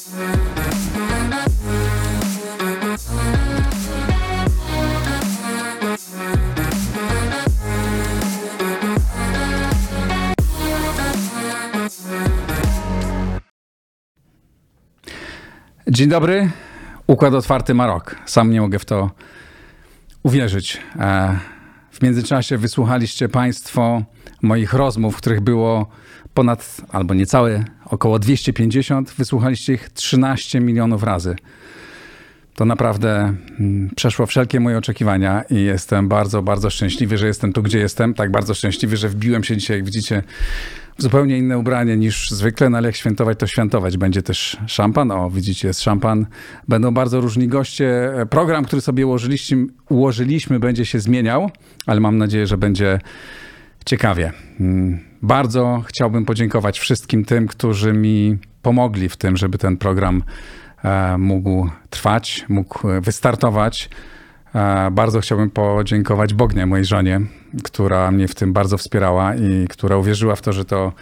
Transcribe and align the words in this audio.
Dzień 0.00 0.08
dobry. 16.08 16.50
Układ 17.06 17.34
otwarty 17.34 17.74
ma 17.74 17.86
rok. 17.86 18.16
Sam 18.26 18.50
nie 18.50 18.60
mogę 18.60 18.78
w 18.78 18.84
to 18.84 19.10
uwierzyć. 20.22 20.80
W 22.00 22.02
międzyczasie 22.02 22.58
wysłuchaliście 22.58 23.28
Państwo 23.28 24.02
moich 24.42 24.72
rozmów, 24.72 25.16
których 25.16 25.40
było 25.40 25.86
ponad, 26.34 26.76
albo 26.92 27.14
niecałe, 27.14 27.64
około 27.84 28.18
250. 28.18 29.10
Wysłuchaliście 29.18 29.72
ich 29.72 29.88
13 29.88 30.60
milionów 30.60 31.02
razy. 31.02 31.36
To 32.54 32.64
naprawdę 32.64 33.34
mm, 33.60 33.90
przeszło 33.96 34.26
wszelkie 34.26 34.60
moje 34.60 34.78
oczekiwania 34.78 35.42
i 35.50 35.62
jestem 35.62 36.08
bardzo, 36.08 36.42
bardzo 36.42 36.70
szczęśliwy, 36.70 37.18
że 37.18 37.26
jestem 37.26 37.52
tu, 37.52 37.62
gdzie 37.62 37.78
jestem. 37.78 38.14
Tak 38.14 38.30
bardzo 38.30 38.54
szczęśliwy, 38.54 38.96
że 38.96 39.08
wbiłem 39.08 39.44
się 39.44 39.56
dzisiaj, 39.56 39.76
jak 39.76 39.86
widzicie, 39.86 40.22
zupełnie 41.02 41.38
inne 41.38 41.58
ubranie 41.58 41.96
niż 41.96 42.30
zwykle, 42.30 42.70
no 42.70 42.78
ale 42.78 42.88
jak 42.88 42.96
świętować, 42.96 43.38
to 43.38 43.46
świętować. 43.46 43.96
Będzie 43.96 44.22
też 44.22 44.56
szampan, 44.66 45.10
o 45.10 45.30
widzicie, 45.30 45.68
jest 45.68 45.82
szampan. 45.82 46.26
Będą 46.68 46.94
bardzo 46.94 47.20
różni 47.20 47.48
goście. 47.48 48.12
Program, 48.30 48.64
który 48.64 48.82
sobie 48.82 49.06
ułożyliśmy, 49.06 49.66
ułożyliśmy 49.88 50.60
będzie 50.60 50.86
się 50.86 51.00
zmieniał, 51.00 51.50
ale 51.86 52.00
mam 52.00 52.18
nadzieję, 52.18 52.46
że 52.46 52.58
będzie 52.58 52.98
ciekawie. 53.84 54.32
Mm, 54.60 55.00
bardzo 55.22 55.82
chciałbym 55.86 56.24
podziękować 56.24 56.78
wszystkim 56.78 57.24
tym, 57.24 57.46
którzy 57.46 57.92
mi 57.92 58.38
pomogli 58.62 59.08
w 59.08 59.16
tym, 59.16 59.36
żeby 59.36 59.58
ten 59.58 59.76
program 59.76 60.22
e, 60.84 61.18
mógł 61.18 61.70
trwać, 61.90 62.44
mógł 62.48 62.88
wystartować. 63.00 63.90
E, 64.54 64.90
bardzo 64.90 65.20
chciałbym 65.20 65.50
podziękować 65.50 66.34
Bognie, 66.34 66.66
mojej 66.66 66.84
żonie, 66.84 67.20
która 67.62 68.10
mnie 68.10 68.28
w 68.28 68.34
tym 68.34 68.52
bardzo 68.52 68.78
wspierała 68.78 69.34
i 69.34 69.66
która 69.68 69.96
uwierzyła 69.96 70.36
w 70.36 70.42
to, 70.42 70.52
że 70.52 70.64
to 70.64 70.92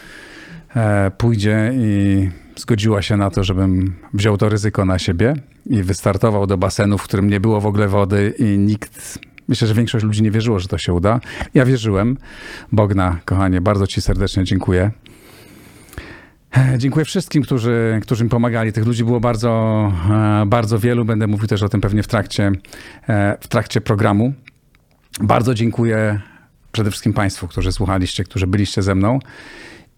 e, 0.77 1.11
pójdzie 1.11 1.73
i 1.75 2.29
zgodziła 2.57 3.03
się 3.03 3.17
na 3.17 3.31
to, 3.31 3.45
żebym 3.45 3.95
wziął 4.15 4.37
to 4.37 4.49
ryzyko 4.49 4.85
na 4.85 4.99
siebie 4.99 5.35
i 5.67 5.83
wystartował 5.83 6.47
do 6.47 6.59
basenu, 6.59 6.99
w 6.99 7.03
którym 7.03 7.31
nie 7.31 7.41
było 7.41 7.61
w 7.61 7.67
ogóle 7.67 7.89
wody 7.89 8.35
i 8.39 8.59
nikt, 8.59 9.19
myślę, 9.49 9.69
że 9.69 9.75
większość 9.75 10.05
ludzi 10.05 10.23
nie 10.23 10.31
wierzyło, 10.31 10.59
że 10.59 10.69
to 10.69 10.79
się 10.79 10.93
uda. 10.93 11.21
Ja 11.55 11.65
wierzyłem. 11.65 12.17
Bogna, 12.73 13.19
kochanie, 13.25 13.61
bardzo 13.61 13.87
ci 13.87 14.01
serdecznie 14.01 14.45
dziękuję. 14.45 14.91
E, 16.57 16.79
dziękuję 16.79 17.05
wszystkim, 17.05 17.43
którzy, 17.43 17.99
którzy 18.03 18.25
mi 18.25 18.31
pomagali. 18.31 18.73
Tych 18.73 18.87
ludzi 18.87 19.05
było 19.05 19.21
bardzo, 19.21 19.93
e, 20.11 20.47
bardzo 20.47 20.79
wielu. 20.79 21.05
Będę 21.05 21.27
mówił 21.27 21.49
też 21.49 21.63
o 21.63 21.69
tym 21.69 21.81
pewnie 21.81 22.03
w 22.03 22.07
trakcie, 22.07 22.53
e, 23.09 23.37
w 23.41 23.49
trakcie 23.49 23.81
programu. 23.81 24.33
Bardzo 25.21 25.55
dziękuję 25.55 26.21
przede 26.73 26.91
wszystkim 26.91 27.13
Państwu, 27.13 27.49
którzy 27.49 27.73
słuchaliście, 27.73 28.25
którzy 28.25 28.47
byliście 28.47 28.83
ze 28.83 28.95
mną. 28.95 29.19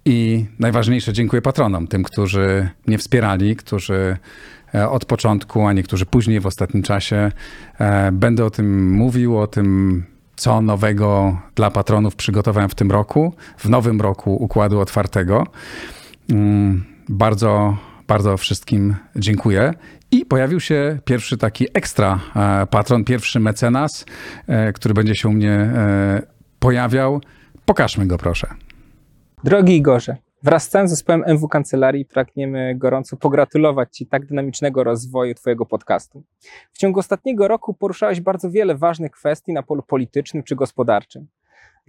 I 0.05 0.47
najważniejsze, 0.59 1.13
dziękuję 1.13 1.43
patronom, 1.43 1.87
tym, 1.87 2.03
którzy 2.03 2.69
mnie 2.87 2.99
wspierali, 2.99 3.57
którzy 3.57 4.17
od 4.91 5.05
początku, 5.05 5.67
a 5.67 5.73
niektórzy 5.73 6.07
później 6.07 6.41
w 6.41 6.47
ostatnim 6.47 6.83
czasie. 6.83 7.33
Będę 8.13 8.45
o 8.45 8.51
tym 8.51 8.91
mówił, 8.93 9.39
o 9.39 9.47
tym, 9.47 10.05
co 10.37 10.61
nowego 10.61 11.39
dla 11.55 11.71
patronów 11.71 12.17
przygotowałem 12.17 12.69
w 12.69 12.75
tym 12.75 12.91
roku, 12.91 13.35
w 13.59 13.69
nowym 13.69 14.01
roku 14.01 14.45
Układu 14.45 14.81
Otwartego. 14.81 15.47
Mm, 16.31 16.85
bardzo, 17.09 17.77
bardzo 18.09 18.37
wszystkim 18.37 18.97
dziękuję. 19.17 19.75
I 20.11 20.27
pojawił 20.27 20.61
się 20.61 20.99
pierwszy 21.05 21.39
taki 21.39 21.67
ekstra 21.75 22.21
e, 22.37 22.67
patron, 22.67 23.05
pierwszy 23.05 23.41
mecenas, 23.41 24.07
e, 24.47 24.73
który 24.73 24.95
będzie 24.95 25.15
się 25.15 25.29
u 25.29 25.33
mnie 25.33 25.53
e, 25.53 26.23
pojawiał. 26.59 27.21
Pokażmy 27.65 28.07
go, 28.07 28.19
proszę. 28.19 28.47
Drogi 29.45 29.77
Igorze, 29.77 30.17
wraz 30.43 30.63
z 30.63 30.69
całym 30.69 30.89
zespołem 30.89 31.25
MW 31.27 31.49
Kancelarii 31.49 32.05
pragniemy 32.05 32.75
gorąco 32.77 33.17
pogratulować 33.17 33.97
Ci 33.97 34.07
tak 34.07 34.27
dynamicznego 34.27 34.85
rozwoju 34.85 35.35
Twojego 35.35 35.67
podcastu. 35.67 36.23
W 36.73 36.79
ciągu 36.79 37.01
ostatniego 37.01 37.49
roku 37.49 37.75
poruszałeś 37.75 38.21
bardzo 38.21 38.51
wiele 38.51 38.75
ważnych 38.75 39.11
kwestii 39.11 39.53
na 39.53 39.63
polu 39.63 39.83
politycznym 39.83 40.43
czy 40.43 40.57
gospodarczym. 40.57 41.27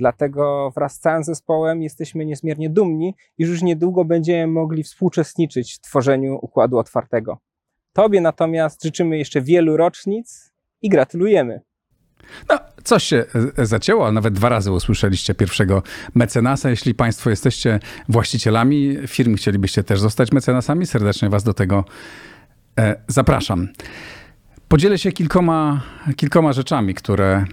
Dlatego 0.02 0.72
wraz 0.76 0.96
z 0.96 1.00
całym 1.00 1.24
zespołem 1.24 1.82
jesteśmy 1.82 2.26
niezmiernie 2.26 2.70
dumni, 2.70 3.16
iż 3.38 3.50
już 3.50 3.62
niedługo 3.62 4.06
będziemy 4.06 4.48
mogli 4.48 4.84
współuczestniczyć 4.84 5.74
w 5.74 5.80
tworzeniu 5.80 6.40
układu 6.42 6.78
otwartego. 6.78 7.38
Tobie 7.94 8.22
natomiast 8.22 8.84
życzymy 8.84 9.18
jeszcze 9.18 9.42
wielu 9.42 9.78
rocznic 9.78 10.52
i 10.82 10.90
gratulujemy. 10.90 11.62
No, 12.50 12.60
coś 12.84 13.04
się 13.04 13.26
e, 13.58 13.66
zacięło, 13.66 14.04
ale 14.04 14.14
nawet 14.14 14.34
dwa 14.34 14.50
razy 14.50 14.72
usłyszeliście 14.72 15.36
pierwszego 15.36 15.84
mecenasa. 16.16 16.70
Jeśli 16.70 16.96
Państwo 16.96 17.30
jesteście 17.30 17.80
właścicielami 18.10 18.98
firm, 19.08 19.36
chcielibyście 19.36 19.84
też 19.84 20.00
zostać 20.00 20.32
mecenasami, 20.32 20.86
serdecznie 20.86 21.30
Was 21.30 21.44
do 21.44 21.54
tego 21.54 21.86
e, 22.80 22.96
zapraszam. 23.08 23.68
Podzielę 24.72 24.98
się 24.98 25.12
kilkoma, 25.12 25.82
kilkoma 26.16 26.54
rzeczami, 26.54 26.94
które, 26.94 27.46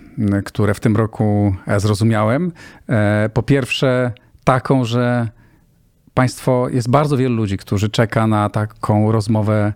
które 0.44 0.74
w 0.74 0.80
tym 0.80 0.96
roku 0.96 1.54
e, 1.66 1.80
zrozumiałem. 1.80 2.52
E, 2.88 3.30
po 3.34 3.42
pierwsze, 3.42 4.12
taką, 4.44 4.84
że 4.84 5.28
państwo, 6.14 6.68
jest 6.68 6.90
bardzo 6.90 7.16
wielu 7.16 7.36
ludzi, 7.36 7.56
którzy 7.56 7.88
czeka 7.88 8.26
na 8.26 8.50
taką 8.50 9.12
rozmowę 9.12 9.72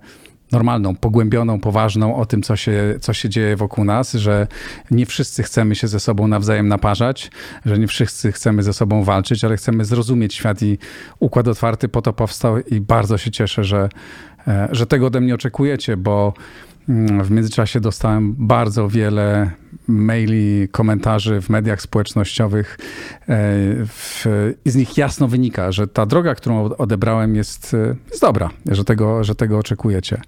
normalną, 0.52 0.96
pogłębioną, 0.96 1.60
poważną 1.60 2.16
o 2.16 2.26
tym, 2.26 2.42
co 2.42 2.56
się, 2.56 2.94
co 3.00 3.12
się 3.12 3.28
dzieje 3.28 3.56
wokół 3.56 3.84
nas, 3.84 4.12
że 4.12 4.46
nie 4.90 5.06
wszyscy 5.06 5.42
chcemy 5.42 5.74
się 5.74 5.88
ze 5.88 6.00
sobą 6.00 6.28
nawzajem 6.28 6.68
naparzać, 6.68 7.30
że 7.64 7.78
nie 7.78 7.86
wszyscy 7.86 8.32
chcemy 8.32 8.62
ze 8.62 8.72
sobą 8.72 9.04
walczyć, 9.04 9.44
ale 9.44 9.56
chcemy 9.56 9.84
zrozumieć 9.84 10.34
świat 10.34 10.62
i 10.62 10.78
układ 11.18 11.48
otwarty 11.48 11.88
po 11.88 12.02
to 12.02 12.12
powstał 12.12 12.58
i 12.58 12.80
bardzo 12.80 13.18
się 13.18 13.30
cieszę, 13.30 13.64
że, 13.64 13.88
e, 14.48 14.68
że 14.72 14.86
tego 14.86 15.06
ode 15.06 15.20
mnie 15.20 15.34
oczekujecie, 15.34 15.96
bo 15.96 16.34
w 17.22 17.30
międzyczasie 17.30 17.80
dostałem 17.80 18.34
bardzo 18.38 18.88
wiele 18.88 19.50
maili, 19.88 20.68
komentarzy 20.68 21.40
w 21.40 21.50
mediach 21.50 21.82
społecznościowych 21.82 22.78
e, 22.80 23.26
w, 23.86 24.24
i 24.64 24.70
z 24.70 24.76
nich 24.76 24.96
jasno 24.96 25.28
wynika, 25.28 25.72
że 25.72 25.88
ta 25.88 26.06
droga, 26.06 26.34
którą 26.34 26.64
odebrałem 26.64 27.36
jest, 27.36 27.74
e, 27.74 27.94
jest 28.10 28.22
dobra, 28.22 28.50
że 28.66 28.84
tego, 28.84 29.24
że 29.24 29.34
tego 29.34 29.58
oczekujecie. 29.58 30.20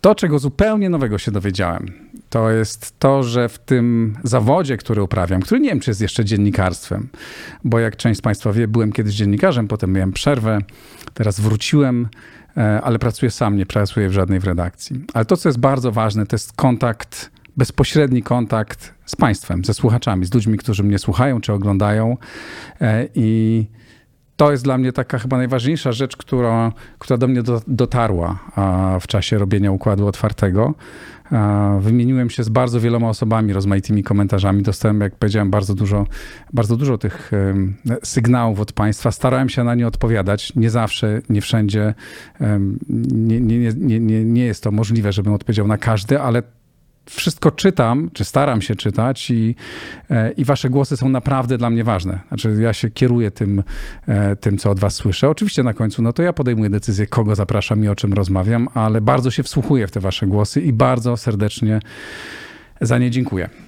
To, 0.00 0.14
czego 0.14 0.38
zupełnie 0.38 0.90
nowego 0.90 1.18
się 1.18 1.30
dowiedziałem, 1.30 1.92
to 2.30 2.50
jest 2.50 2.98
to, 2.98 3.22
że 3.22 3.48
w 3.48 3.58
tym 3.58 4.16
zawodzie, 4.24 4.76
który 4.76 5.02
uprawiam, 5.02 5.40
który 5.40 5.60
nie 5.60 5.68
wiem, 5.68 5.80
czy 5.80 5.90
jest 5.90 6.00
jeszcze 6.00 6.24
dziennikarstwem, 6.24 7.08
bo 7.64 7.78
jak 7.78 7.96
część 7.96 8.18
z 8.18 8.22
Państwa 8.22 8.52
wie, 8.52 8.68
byłem 8.68 8.92
kiedyś 8.92 9.14
dziennikarzem, 9.14 9.68
potem 9.68 9.92
miałem 9.92 10.12
przerwę, 10.12 10.58
teraz 11.14 11.40
wróciłem 11.40 12.08
E, 12.58 12.80
ale 12.82 12.98
pracuję 12.98 13.30
sam, 13.30 13.56
nie 13.56 13.66
pracuję 13.66 14.08
w 14.08 14.12
żadnej 14.12 14.40
w 14.40 14.44
redakcji. 14.44 15.04
Ale 15.14 15.24
to, 15.24 15.36
co 15.36 15.48
jest 15.48 15.58
bardzo 15.58 15.92
ważne, 15.92 16.26
to 16.26 16.34
jest 16.34 16.52
kontakt, 16.52 17.30
bezpośredni 17.56 18.22
kontakt 18.22 18.94
z 19.06 19.16
państwem, 19.16 19.64
ze 19.64 19.74
słuchaczami, 19.74 20.26
z 20.26 20.34
ludźmi, 20.34 20.58
którzy 20.58 20.84
mnie 20.84 20.98
słuchają 20.98 21.40
czy 21.40 21.52
oglądają. 21.52 22.16
E, 22.80 23.08
I 23.14 23.66
to 24.38 24.50
jest 24.50 24.64
dla 24.64 24.78
mnie 24.78 24.92
taka 24.92 25.18
chyba 25.18 25.36
najważniejsza 25.36 25.92
rzecz, 25.92 26.16
która, 26.16 26.72
która 26.98 27.18
do 27.18 27.28
mnie 27.28 27.42
dotarła 27.66 28.38
w 29.00 29.06
czasie 29.06 29.38
robienia 29.38 29.72
układu 29.72 30.06
otwartego. 30.06 30.74
Wymieniłem 31.80 32.30
się 32.30 32.44
z 32.44 32.48
bardzo 32.48 32.80
wieloma 32.80 33.08
osobami, 33.08 33.52
rozmaitymi 33.52 34.02
komentarzami. 34.02 34.62
Dostałem, 34.62 35.00
jak 35.00 35.16
powiedziałem, 35.16 35.50
bardzo 35.50 35.74
dużo, 35.74 36.06
bardzo 36.52 36.76
dużo 36.76 36.98
tych 36.98 37.30
sygnałów 38.02 38.60
od 38.60 38.72
Państwa. 38.72 39.10
Starałem 39.10 39.48
się 39.48 39.64
na 39.64 39.74
nie 39.74 39.86
odpowiadać. 39.86 40.56
Nie 40.56 40.70
zawsze, 40.70 41.22
nie 41.28 41.40
wszędzie. 41.40 41.94
Nie, 42.88 43.40
nie, 43.40 43.58
nie, 43.76 44.00
nie, 44.00 44.24
nie 44.24 44.44
jest 44.44 44.62
to 44.62 44.70
możliwe, 44.70 45.12
żebym 45.12 45.32
odpowiedział 45.32 45.66
na 45.66 45.78
każdy, 45.78 46.20
ale 46.20 46.42
wszystko 47.10 47.50
czytam, 47.50 48.10
czy 48.12 48.24
staram 48.24 48.62
się 48.62 48.74
czytać 48.74 49.30
i, 49.30 49.54
e, 50.10 50.32
i 50.32 50.44
wasze 50.44 50.70
głosy 50.70 50.96
są 50.96 51.08
naprawdę 51.08 51.58
dla 51.58 51.70
mnie 51.70 51.84
ważne. 51.84 52.20
Znaczy 52.28 52.56
ja 52.60 52.72
się 52.72 52.90
kieruję 52.90 53.30
tym, 53.30 53.62
e, 54.08 54.36
tym, 54.36 54.58
co 54.58 54.70
od 54.70 54.80
was 54.80 54.94
słyszę. 54.94 55.28
Oczywiście 55.28 55.62
na 55.62 55.74
końcu, 55.74 56.02
no 56.02 56.12
to 56.12 56.22
ja 56.22 56.32
podejmuję 56.32 56.70
decyzję, 56.70 57.06
kogo 57.06 57.34
zapraszam 57.34 57.84
i 57.84 57.88
o 57.88 57.94
czym 57.94 58.12
rozmawiam, 58.12 58.68
ale 58.74 59.00
bardzo 59.00 59.30
się 59.30 59.42
wsłuchuję 59.42 59.86
w 59.86 59.90
te 59.90 60.00
wasze 60.00 60.26
głosy 60.26 60.60
i 60.60 60.72
bardzo 60.72 61.16
serdecznie 61.16 61.80
za 62.80 62.98
nie 62.98 63.10
dziękuję. 63.10 63.67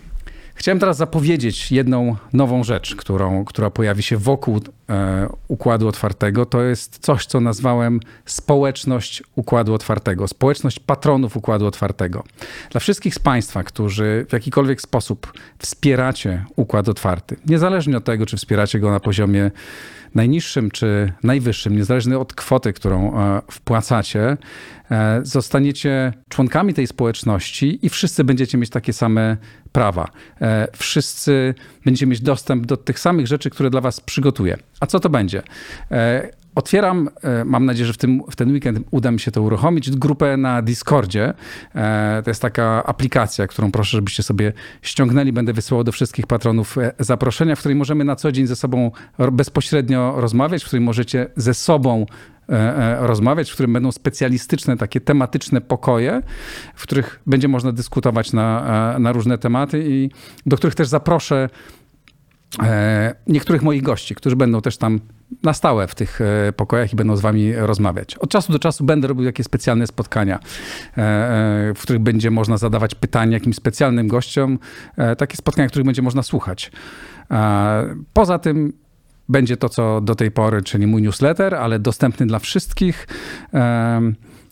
Chciałem 0.60 0.78
teraz 0.78 0.96
zapowiedzieć 0.96 1.72
jedną 1.72 2.16
nową 2.32 2.64
rzecz, 2.64 2.96
którą, 2.96 3.44
która 3.44 3.70
pojawi 3.70 4.02
się 4.02 4.16
wokół 4.16 4.60
Układu 5.48 5.88
Otwartego 5.88 6.46
to 6.46 6.62
jest 6.62 6.98
coś, 6.98 7.26
co 7.26 7.40
nazwałem 7.40 8.00
społeczność 8.24 9.22
Układu 9.36 9.74
Otwartego, 9.74 10.28
społeczność 10.28 10.78
patronów 10.78 11.36
Układu 11.36 11.66
Otwartego. 11.66 12.24
Dla 12.70 12.80
wszystkich 12.80 13.14
z 13.14 13.18
Państwa, 13.18 13.62
którzy 13.62 14.26
w 14.28 14.32
jakikolwiek 14.32 14.80
sposób 14.80 15.32
wspieracie 15.58 16.44
Układ 16.56 16.88
Otwarty, 16.88 17.36
niezależnie 17.46 17.96
od 17.96 18.04
tego, 18.04 18.26
czy 18.26 18.36
wspieracie 18.36 18.78
go 18.78 18.90
na 18.90 19.00
poziomie 19.00 19.50
najniższym 20.14 20.70
czy 20.70 21.12
najwyższym, 21.22 21.76
niezależnie 21.76 22.18
od 22.18 22.34
kwoty, 22.34 22.72
którą 22.72 23.20
e, 23.20 23.42
wpłacacie, 23.50 24.36
e, 24.90 25.20
zostaniecie 25.22 26.12
członkami 26.28 26.74
tej 26.74 26.86
społeczności 26.86 27.86
i 27.86 27.88
wszyscy 27.88 28.24
będziecie 28.24 28.58
mieć 28.58 28.70
takie 28.70 28.92
same 28.92 29.36
prawa. 29.72 30.08
E, 30.40 30.68
wszyscy 30.76 31.54
będziecie 31.84 32.06
mieć 32.06 32.20
dostęp 32.20 32.66
do 32.66 32.76
tych 32.76 32.98
samych 32.98 33.26
rzeczy, 33.26 33.50
które 33.50 33.70
dla 33.70 33.80
was 33.80 34.00
przygotuję. 34.00 34.56
A 34.80 34.86
co 34.86 35.00
to 35.00 35.08
będzie? 35.08 35.42
Otwieram, 36.60 37.08
mam 37.44 37.66
nadzieję, 37.66 37.86
że 37.86 37.92
w, 37.92 37.96
tym, 37.96 38.22
w 38.30 38.36
ten 38.36 38.52
weekend 38.52 38.78
uda 38.90 39.10
mi 39.10 39.20
się 39.20 39.30
to 39.30 39.42
uruchomić, 39.42 39.90
grupę 39.90 40.36
na 40.36 40.62
Discordzie. 40.62 41.34
To 42.24 42.30
jest 42.30 42.42
taka 42.42 42.84
aplikacja, 42.84 43.46
którą 43.46 43.72
proszę, 43.72 43.96
żebyście 43.96 44.22
sobie 44.22 44.52
ściągnęli. 44.82 45.32
Będę 45.32 45.52
wysyłał 45.52 45.84
do 45.84 45.92
wszystkich 45.92 46.26
patronów 46.26 46.76
zaproszenia, 46.98 47.56
w 47.56 47.58
której 47.58 47.76
możemy 47.76 48.04
na 48.04 48.16
co 48.16 48.32
dzień 48.32 48.46
ze 48.46 48.56
sobą 48.56 48.90
bezpośrednio 49.32 50.14
rozmawiać, 50.16 50.64
w 50.64 50.66
której 50.66 50.84
możecie 50.84 51.26
ze 51.36 51.54
sobą 51.54 52.06
rozmawiać, 52.98 53.50
w 53.50 53.54
którym 53.54 53.72
będą 53.72 53.92
specjalistyczne, 53.92 54.76
takie 54.76 55.00
tematyczne 55.00 55.60
pokoje, 55.60 56.22
w 56.74 56.82
których 56.82 57.20
będzie 57.26 57.48
można 57.48 57.72
dyskutować 57.72 58.32
na, 58.32 58.98
na 58.98 59.12
różne 59.12 59.38
tematy 59.38 59.84
i 59.88 60.10
do 60.46 60.56
których 60.56 60.74
też 60.74 60.88
zaproszę 60.88 61.48
niektórych 63.26 63.62
moich 63.62 63.82
gości, 63.82 64.14
którzy 64.14 64.36
będą 64.36 64.60
też 64.60 64.76
tam 64.76 65.00
na 65.42 65.52
stałe 65.52 65.86
w 65.86 65.94
tych 65.94 66.20
e, 66.20 66.52
pokojach 66.52 66.92
i 66.92 66.96
będą 66.96 67.16
z 67.16 67.20
wami 67.20 67.52
rozmawiać. 67.52 68.14
Od 68.14 68.30
czasu 68.30 68.52
do 68.52 68.58
czasu 68.58 68.84
będę 68.84 69.08
robił 69.08 69.24
jakieś 69.24 69.46
specjalne 69.46 69.86
spotkania, 69.86 70.38
e, 70.38 71.00
e, 71.00 71.74
w 71.74 71.82
których 71.82 72.02
będzie 72.02 72.30
można 72.30 72.56
zadawać 72.56 72.94
pytania 72.94 73.32
jakimś 73.32 73.56
specjalnym 73.56 74.08
gościom, 74.08 74.58
takie 75.18 75.36
spotkania, 75.36 75.68
których 75.68 75.86
będzie 75.86 76.02
można 76.02 76.22
słuchać. 76.22 76.72
Poza 78.12 78.38
tym 78.38 78.72
będzie 79.28 79.56
to, 79.56 79.68
co 79.68 80.00
do 80.00 80.14
tej 80.14 80.30
pory, 80.30 80.62
czyli 80.62 80.86
mój 80.86 81.02
newsletter, 81.02 81.54
ale 81.54 81.78
dostępny 81.78 82.26
dla 82.26 82.38
wszystkich. 82.38 83.08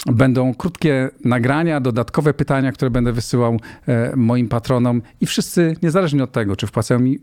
Będą 0.06 0.54
krótkie 0.54 1.10
nagrania, 1.24 1.80
dodatkowe 1.80 2.34
pytania, 2.34 2.72
które 2.72 2.90
będę 2.90 3.12
wysyłał 3.12 3.60
moim 4.16 4.48
patronom 4.48 5.02
i 5.20 5.26
wszyscy, 5.26 5.76
niezależnie 5.82 6.24
od 6.24 6.32
tego, 6.32 6.56
czy 6.56 6.66
wpłacają 6.66 7.00
mi 7.00 7.18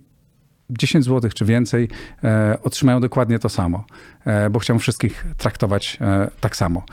10 0.70 1.06
zł 1.06 1.32
czy 1.36 1.46
więcej 1.46 1.90
e, 2.24 2.58
otrzymają 2.64 3.00
dokładnie 3.00 3.40
to 3.40 3.50
samo, 3.50 3.86
e, 4.26 4.50
bo 4.50 4.60
chciałem 4.60 4.80
wszystkich 4.80 5.26
traktować 5.38 5.98
e, 6.02 6.28
tak 6.40 6.56
samo. 6.56 6.84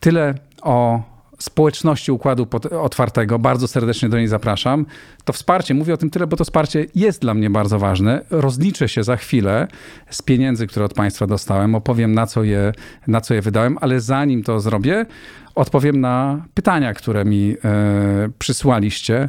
Tyle 0.00 0.34
o 0.62 1.02
społeczności 1.38 2.12
Układu 2.12 2.46
Otwartego. 2.80 3.38
Bardzo 3.38 3.68
serdecznie 3.68 4.08
do 4.08 4.18
niej 4.18 4.28
zapraszam. 4.28 4.86
To 5.24 5.32
wsparcie, 5.32 5.74
mówię 5.74 5.94
o 5.94 5.96
tym 5.96 6.10
tyle, 6.10 6.26
bo 6.26 6.36
to 6.36 6.44
wsparcie 6.44 6.86
jest 6.94 7.20
dla 7.20 7.34
mnie 7.34 7.50
bardzo 7.50 7.78
ważne. 7.78 8.22
Rozliczę 8.30 8.88
się 8.88 9.02
za 9.02 9.16
chwilę 9.16 9.68
z 10.10 10.22
pieniędzy, 10.22 10.66
które 10.66 10.84
od 10.84 10.94
Państwa 10.94 11.26
dostałem. 11.26 11.74
Opowiem, 11.74 12.14
na 12.14 12.26
co 12.26 12.44
je, 12.44 12.72
na 13.06 13.20
co 13.20 13.34
je 13.34 13.42
wydałem, 13.42 13.78
ale 13.80 14.00
zanim 14.00 14.42
to 14.42 14.60
zrobię, 14.60 15.06
odpowiem 15.54 16.00
na 16.00 16.44
pytania, 16.54 16.94
które 16.94 17.24
mi 17.24 17.56
e, 17.64 18.28
przysłaliście 18.38 19.28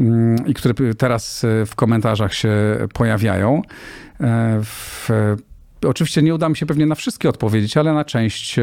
mm, 0.00 0.46
i 0.46 0.54
które 0.54 0.94
teraz 0.94 1.44
e, 1.44 1.66
w 1.66 1.74
komentarzach 1.74 2.34
się 2.34 2.52
pojawiają. 2.94 3.62
E, 4.20 4.60
w, 4.64 5.10
oczywiście 5.86 6.22
nie 6.22 6.34
uda 6.34 6.48
mi 6.48 6.56
się 6.56 6.66
pewnie 6.66 6.86
na 6.86 6.94
wszystkie 6.94 7.28
odpowiedzieć, 7.28 7.76
ale 7.76 7.92
na 7.92 8.04
część 8.04 8.56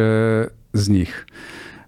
z 0.73 0.89
nich. 0.89 1.27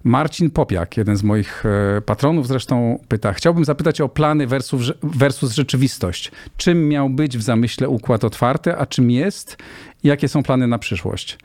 Marcin 0.05 0.49
Popiak, 0.49 0.97
jeden 0.97 1.17
z 1.17 1.23
moich 1.23 1.63
patronów 2.05 2.47
zresztą 2.47 2.99
pyta, 3.07 3.33
chciałbym 3.33 3.65
zapytać 3.65 4.01
o 4.01 4.09
plany 4.09 4.47
versus, 4.47 4.91
versus 5.03 5.53
rzeczywistość. 5.53 6.31
Czym 6.57 6.87
miał 6.89 7.09
być 7.09 7.37
w 7.37 7.41
zamyśle 7.41 7.89
układ 7.89 8.23
otwarty, 8.23 8.77
a 8.77 8.85
czym 8.85 9.11
jest? 9.11 9.57
Jakie 10.03 10.27
są 10.27 10.43
plany 10.43 10.67
na 10.67 10.79
przyszłość? 10.79 11.37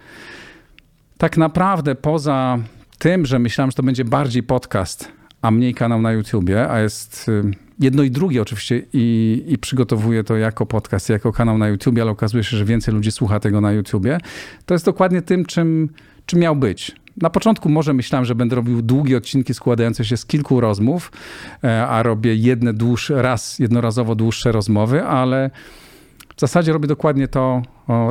Tak 1.19 1.37
naprawdę 1.37 1.95
poza 1.95 2.59
tym, 2.99 3.27
że 3.27 3.39
myślałem, 3.39 3.71
że 3.71 3.75
to 3.75 3.83
będzie 3.83 4.05
bardziej 4.05 4.43
podcast, 4.43 5.13
a 5.43 5.51
mniej 5.51 5.75
kanał 5.75 6.03
na 6.03 6.13
YouTubie, 6.13 6.71
a 6.71 6.81
jest 6.81 7.29
y, 7.29 7.43
jedno 7.79 8.03
i 8.03 8.11
drugie 8.11 8.43
oczywiście 8.43 8.83
i, 8.93 9.43
i 9.47 9.59
przygotowuję 9.59 10.25
to 10.25 10.37
jako 10.37 10.67
podcast, 10.67 11.09
jako 11.09 11.33
kanał 11.33 11.59
na 11.59 11.69
YouTubie, 11.69 12.03
ale 12.03 12.11
okazuje 12.11 12.45
się, 12.45 12.57
że 12.57 12.65
więcej 12.65 12.95
ludzi 12.95 13.13
słucha 13.13 13.41
tego 13.41 13.61
na 13.61 13.73
YouTubie, 13.73 14.19
to 14.67 14.75
jest 14.75 14.85
dokładnie 14.85 15.23
tym, 15.23 15.45
czym, 15.45 15.89
czym 16.27 16.39
miał 16.39 16.57
być. 16.57 17.01
Na 17.21 17.31
początku 17.31 17.69
może 17.69 17.95
myślałem, 17.95 18.25
że 18.25 18.35
będę 18.35 18.57
robił 18.57 18.83
długie 18.83 19.17
odcinki 19.17 19.55
składające 19.55 20.05
się 20.05 20.17
z 20.17 20.27
kilku 20.27 20.61
rozmów, 20.61 21.13
e, 21.65 21.87
a 21.87 22.03
robię 22.03 22.35
jedne 22.35 22.75
dłuższe, 22.75 23.23
raz, 23.23 23.59
jednorazowo 23.59 24.15
dłuższe 24.15 24.53
rozmowy, 24.53 25.05
ale 25.05 25.51
w 26.37 26.41
zasadzie 26.41 26.73
robię 26.73 26.89
dokładnie 26.89 27.29
to, 27.29 27.63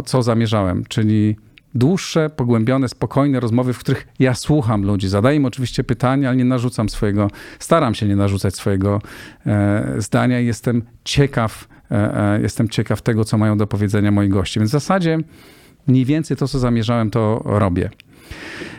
co 0.06 0.24
zamierzałem, 0.24 0.84
czyli 0.88 1.36
dłuższe, 1.76 2.30
pogłębione, 2.30 2.90
spokojne 2.90 3.40
rozmowy, 3.40 3.74
w 3.74 3.80
których 3.80 4.08
ja 4.20 4.34
słucham 4.34 4.84
ludzi. 4.86 5.08
Zadaję 5.08 5.38
im 5.38 5.46
oczywiście 5.46 5.84
pytania, 5.84 6.30
ale 6.30 6.38
nie 6.38 6.46
narzucam 6.46 6.90
swojego, 6.90 7.28
staram 7.60 7.96
się 7.96 8.08
nie 8.08 8.16
narzucać 8.16 8.56
swojego 8.56 9.02
e, 9.46 9.96
zdania 9.98 10.40
i 10.40 10.46
jestem 10.46 10.82
ciekaw, 11.04 11.68
e, 11.92 12.42
jestem 12.42 12.70
ciekaw 12.70 13.02
tego, 13.02 13.26
co 13.26 13.38
mają 13.38 13.58
do 13.58 13.68
powiedzenia 13.68 14.12
moi 14.12 14.30
goście. 14.30 14.60
Więc 14.60 14.72
w 14.72 14.72
zasadzie 14.72 15.18
mniej 15.88 16.06
więcej 16.06 16.38
to, 16.38 16.48
co 16.48 16.60
zamierzałem, 16.60 17.10
to 17.10 17.42
robię. 17.46 17.90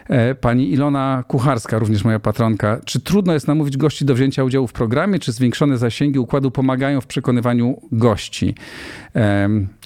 E, 0.08 0.35
pani 0.35 0.73
Ilona 0.73 1.25
Kucharska, 1.29 1.79
również 1.79 2.05
moja 2.05 2.20
patronka. 2.20 2.81
Czy 2.85 3.00
trudno 3.00 3.32
jest 3.32 3.49
namówić 3.49 3.76
gości 3.76 4.05
do 4.05 4.14
wzięcia 4.14 4.44
udziału 4.44 4.67
w 4.67 4.73
programie, 4.73 5.19
czy 5.19 5.32
zwiększone 5.32 5.79
zasięgi 5.79 6.19
układu 6.19 6.50
pomagają 6.50 7.00
w 7.00 7.06
przekonywaniu 7.06 7.81
gości? 7.93 8.55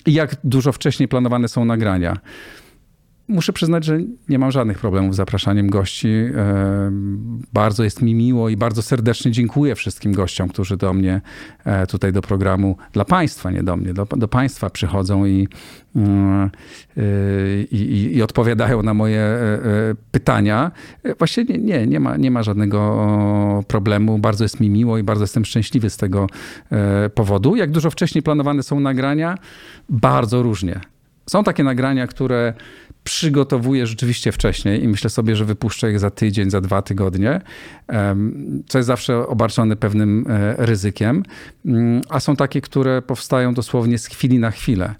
I 0.06 0.12
jak 0.12 0.36
dużo 0.44 0.72
wcześniej 0.72 1.08
planowane 1.08 1.48
są 1.48 1.64
nagrania? 1.64 2.16
Muszę 3.28 3.52
przyznać, 3.52 3.84
że 3.84 3.98
nie 4.28 4.38
mam 4.38 4.50
żadnych 4.50 4.78
problemów 4.78 5.14
z 5.14 5.16
zapraszaniem 5.16 5.70
gości. 5.70 6.08
Bardzo 7.52 7.84
jest 7.84 8.02
mi 8.02 8.14
miło 8.14 8.48
i 8.48 8.56
bardzo 8.56 8.82
serdecznie 8.82 9.30
dziękuję 9.30 9.74
wszystkim 9.74 10.12
gościom, 10.12 10.48
którzy 10.48 10.76
do 10.76 10.92
mnie 10.92 11.20
e, 11.64 11.86
tutaj 11.86 12.12
do 12.12 12.22
programu, 12.22 12.76
dla 12.92 13.04
Państwa, 13.04 13.50
nie 13.50 13.62
do 13.62 13.76
mnie, 13.76 13.94
do, 13.94 14.04
do 14.04 14.28
Państwa 14.28 14.70
przychodzą 14.70 15.24
i, 15.26 15.48
mm, 15.96 16.50
i, 17.70 17.76
i, 17.76 18.16
i 18.16 18.22
odpowiadają 18.22 18.82
na 18.82 18.94
moje 18.94 19.20
e, 19.20 19.34
e, 19.34 19.60
pytania. 20.10 20.70
Właśnie 21.18 21.44
nie, 21.44 21.86
nie, 21.86 22.00
ma, 22.00 22.16
nie 22.16 22.30
ma 22.30 22.42
żadnego 22.42 23.64
problemu. 23.68 24.18
Bardzo 24.18 24.44
jest 24.44 24.60
mi 24.60 24.70
miło 24.70 24.98
i 24.98 25.02
bardzo 25.02 25.24
jestem 25.24 25.44
szczęśliwy 25.44 25.90
z 25.90 25.96
tego 25.96 26.26
powodu. 27.14 27.56
Jak 27.56 27.70
dużo 27.70 27.90
wcześniej 27.90 28.22
planowane 28.22 28.62
są 28.62 28.80
nagrania? 28.80 29.38
Bardzo 29.88 30.42
różnie. 30.42 30.80
Są 31.30 31.44
takie 31.44 31.64
nagrania, 31.64 32.06
które 32.06 32.54
przygotowuję 33.04 33.86
rzeczywiście 33.86 34.32
wcześniej 34.32 34.84
i 34.84 34.88
myślę 34.88 35.10
sobie, 35.10 35.36
że 35.36 35.44
wypuszczę 35.44 35.90
ich 35.90 35.98
za 35.98 36.10
tydzień, 36.10 36.50
za 36.50 36.60
dwa 36.60 36.82
tygodnie, 36.82 37.40
co 38.68 38.78
jest 38.78 38.86
zawsze 38.86 39.26
obarczone 39.26 39.76
pewnym 39.76 40.26
e, 40.28 40.66
ryzykiem, 40.66 41.22
mm, 41.66 42.02
a 42.08 42.20
są 42.20 42.36
takie, 42.36 42.60
które 42.60 43.02
powstają 43.02 43.54
dosłownie 43.54 43.98
z 43.98 44.06
chwili 44.06 44.38
na 44.38 44.50
chwilę. 44.50 44.94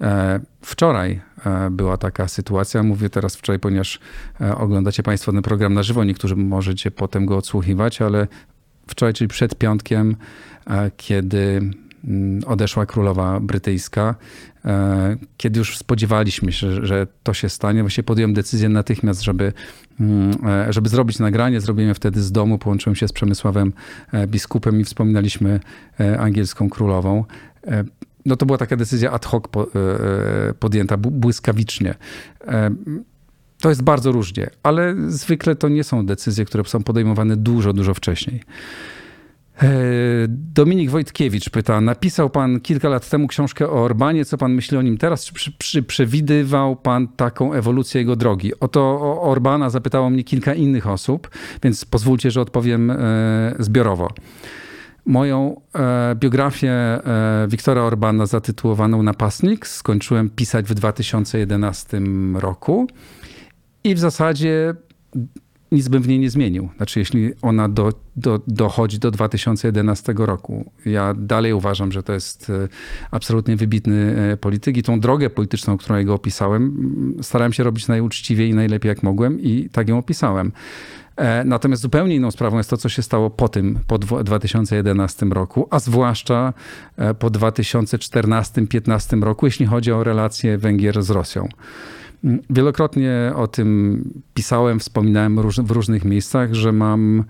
E, 0.00 0.40
wczoraj 0.60 1.20
e, 1.46 1.70
była 1.70 1.96
taka 1.96 2.28
sytuacja, 2.28 2.82
mówię 2.82 3.10
teraz 3.10 3.36
wczoraj, 3.36 3.58
ponieważ 3.58 4.00
oglądacie 4.56 5.02
Państwo 5.02 5.32
ten 5.32 5.42
program 5.42 5.74
na 5.74 5.82
żywo, 5.82 6.04
niektórzy 6.04 6.36
możecie 6.36 6.90
potem 6.90 7.26
go 7.26 7.36
odsłuchiwać, 7.36 8.02
ale 8.02 8.26
wczoraj, 8.86 9.14
czyli 9.14 9.28
przed 9.28 9.54
piątkiem, 9.54 10.16
kiedy 10.96 11.70
odeszła 12.46 12.86
królowa 12.86 13.40
brytyjska, 13.40 14.14
E, 14.64 15.16
kiedy 15.36 15.58
już 15.58 15.78
spodziewaliśmy 15.78 16.52
się, 16.52 16.86
że 16.86 17.06
to 17.22 17.34
się 17.34 17.48
stanie, 17.48 17.80
właśnie 17.80 18.04
podjąłem 18.04 18.34
decyzję 18.34 18.68
natychmiast, 18.68 19.22
żeby, 19.22 19.52
mm, 20.00 20.46
e, 20.46 20.72
żeby 20.72 20.88
zrobić 20.88 21.18
nagranie. 21.18 21.60
Zrobiłem 21.60 21.94
wtedy 21.94 22.22
z 22.22 22.32
domu, 22.32 22.58
połączyłem 22.58 22.96
się 22.96 23.08
z 23.08 23.12
Przemysławem 23.12 23.72
e, 24.12 24.26
biskupem 24.26 24.80
i 24.80 24.84
wspominaliśmy 24.84 25.60
angielską 26.18 26.70
królową. 26.70 27.24
No 28.26 28.36
to 28.36 28.46
była 28.46 28.58
taka 28.58 28.76
decyzja 28.76 29.10
ad 29.10 29.26
hoc 29.26 29.44
podjęta, 30.60 30.96
błyskawicznie. 30.96 31.94
To 33.60 33.68
jest 33.68 33.82
bardzo 33.82 34.12
różnie, 34.12 34.50
ale 34.62 34.94
zwykle 35.08 35.56
to 35.56 35.68
nie 35.68 35.84
są 35.84 36.06
decyzje, 36.06 36.44
które 36.44 36.64
są 36.64 36.82
podejmowane 36.82 37.36
dużo, 37.36 37.72
dużo 37.72 37.94
wcześniej. 37.94 38.40
E, 39.62 39.68
Dominik 40.28 40.90
Wojtkiewicz 40.90 41.50
pyta, 41.50 41.80
napisał 41.80 42.30
pan 42.30 42.60
kilka 42.60 42.88
lat 42.88 43.08
temu 43.08 43.28
książkę 43.28 43.68
o 43.68 43.84
Orbanie, 43.84 44.24
co 44.24 44.38
pan 44.38 44.52
myśli 44.54 44.76
o 44.76 44.82
nim 44.82 44.98
teraz? 44.98 45.24
Czy, 45.24 45.52
czy 45.58 45.82
przewidywał 45.82 46.76
pan 46.76 47.08
taką 47.08 47.52
ewolucję 47.52 48.00
jego 48.00 48.16
drogi? 48.16 48.52
Oto 48.60 48.80
o 48.80 49.22
Orbana 49.22 49.70
zapytało 49.70 50.10
mnie 50.10 50.24
kilka 50.24 50.54
innych 50.54 50.86
osób, 50.86 51.30
więc 51.62 51.84
pozwólcie, 51.84 52.30
że 52.30 52.40
odpowiem 52.40 52.90
e, 52.90 52.96
zbiorowo. 53.58 54.10
Moją 55.06 55.60
e, 55.74 56.14
biografię 56.16 57.00
Wiktora 57.48 57.82
Orbana 57.82 58.26
zatytułowaną 58.26 59.02
Napastnik 59.02 59.66
skończyłem 59.66 60.30
pisać 60.30 60.66
w 60.66 60.74
2011 60.74 62.00
roku 62.34 62.86
i 63.84 63.94
w 63.94 63.98
zasadzie 63.98 64.74
nic 65.74 65.88
bym 65.88 66.02
w 66.02 66.08
niej 66.08 66.18
nie 66.18 66.30
zmienił. 66.30 66.68
Znaczy, 66.76 66.98
jeśli 66.98 67.32
ona 67.42 67.68
do, 67.68 67.92
do, 68.16 68.40
dochodzi 68.46 68.98
do 68.98 69.10
2011 69.10 70.14
roku. 70.16 70.72
Ja 70.86 71.14
dalej 71.14 71.52
uważam, 71.52 71.92
że 71.92 72.02
to 72.02 72.12
jest 72.12 72.50
e, 72.50 72.68
absolutnie 73.10 73.56
wybitny 73.56 74.16
e, 74.32 74.36
polityk 74.36 74.76
i 74.76 74.82
tą 74.82 75.00
drogę 75.00 75.30
polityczną, 75.30 75.78
którą 75.78 75.96
jego 75.96 76.14
opisałem, 76.14 76.74
starałem 77.22 77.52
się 77.52 77.64
robić 77.64 77.88
najuczciwiej 77.88 78.50
i 78.50 78.54
najlepiej 78.54 78.88
jak 78.88 79.02
mogłem 79.02 79.40
i 79.40 79.68
tak 79.72 79.88
ją 79.88 79.98
opisałem. 79.98 80.52
E, 81.16 81.44
natomiast 81.44 81.82
zupełnie 81.82 82.14
inną 82.14 82.30
sprawą 82.30 82.56
jest 82.56 82.70
to, 82.70 82.76
co 82.76 82.88
się 82.88 83.02
stało 83.02 83.30
po 83.30 83.48
tym, 83.48 83.78
po 83.86 83.98
2011 83.98 85.26
roku, 85.26 85.68
a 85.70 85.78
zwłaszcza 85.78 86.52
po 87.18 87.30
2014-2015 87.30 89.22
roku, 89.22 89.46
jeśli 89.46 89.66
chodzi 89.66 89.92
o 89.92 90.04
relacje 90.04 90.58
Węgier 90.58 91.02
z 91.02 91.10
Rosją. 91.10 91.48
Wielokrotnie 92.50 93.32
o 93.36 93.46
tym 93.46 94.02
pisałem, 94.34 94.80
wspominałem 94.80 95.38
w 95.58 95.70
różnych 95.70 96.04
miejscach, 96.04 96.54
że 96.54 96.72
mam 96.72 97.24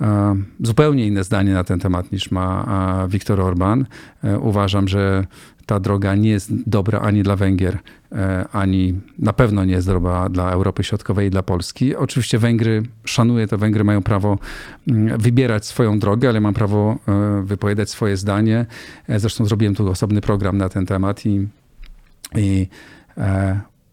e, 0.00 0.36
zupełnie 0.60 1.06
inne 1.06 1.24
zdanie 1.24 1.52
na 1.52 1.64
ten 1.64 1.80
temat 1.80 2.12
niż 2.12 2.30
ma 2.30 3.06
Viktor 3.08 3.40
Orban. 3.40 3.86
E, 4.24 4.38
uważam, 4.38 4.88
że 4.88 5.26
ta 5.66 5.80
droga 5.80 6.14
nie 6.14 6.30
jest 6.30 6.68
dobra 6.68 7.00
ani 7.00 7.22
dla 7.22 7.36
Węgier, 7.36 7.78
e, 8.12 8.46
ani 8.52 9.00
na 9.18 9.32
pewno 9.32 9.64
nie 9.64 9.72
jest 9.72 9.86
dobra 9.86 10.28
dla 10.28 10.50
Europy 10.50 10.84
Środkowej 10.84 11.26
i 11.26 11.30
dla 11.30 11.42
Polski. 11.42 11.96
Oczywiście 11.96 12.38
Węgry, 12.38 12.82
szanuję 13.04 13.46
to, 13.46 13.58
Węgry 13.58 13.84
mają 13.84 14.02
prawo 14.02 14.38
mm, 14.88 15.18
wybierać 15.18 15.66
swoją 15.66 15.98
drogę, 15.98 16.28
ale 16.28 16.40
mam 16.40 16.54
prawo 16.54 16.98
wypowiadać 17.44 17.90
swoje 17.90 18.16
zdanie. 18.16 18.66
Zresztą 19.08 19.44
zrobiłem 19.44 19.74
tu 19.74 19.90
osobny 19.90 20.20
program 20.20 20.58
na 20.58 20.68
ten 20.68 20.86
temat 20.86 21.26
i, 21.26 21.48
i 22.36 22.68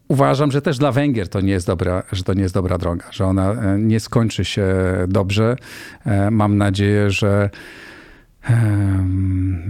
uważam, 0.08 0.50
że 0.50 0.62
też 0.62 0.78
dla 0.78 0.92
Węgier 0.92 1.28
to 1.28 1.40
nie 1.40 1.52
jest 1.52 1.66
dobra, 1.66 2.02
że 2.12 2.22
to 2.22 2.34
nie 2.34 2.42
jest 2.42 2.54
dobra 2.54 2.78
droga, 2.78 3.04
że 3.10 3.26
ona 3.26 3.52
e, 3.52 3.78
nie 3.78 4.00
skończy 4.00 4.44
się 4.44 4.66
dobrze. 5.08 5.56
E, 6.04 6.30
mam 6.30 6.58
nadzieję, 6.58 7.10
że 7.10 7.50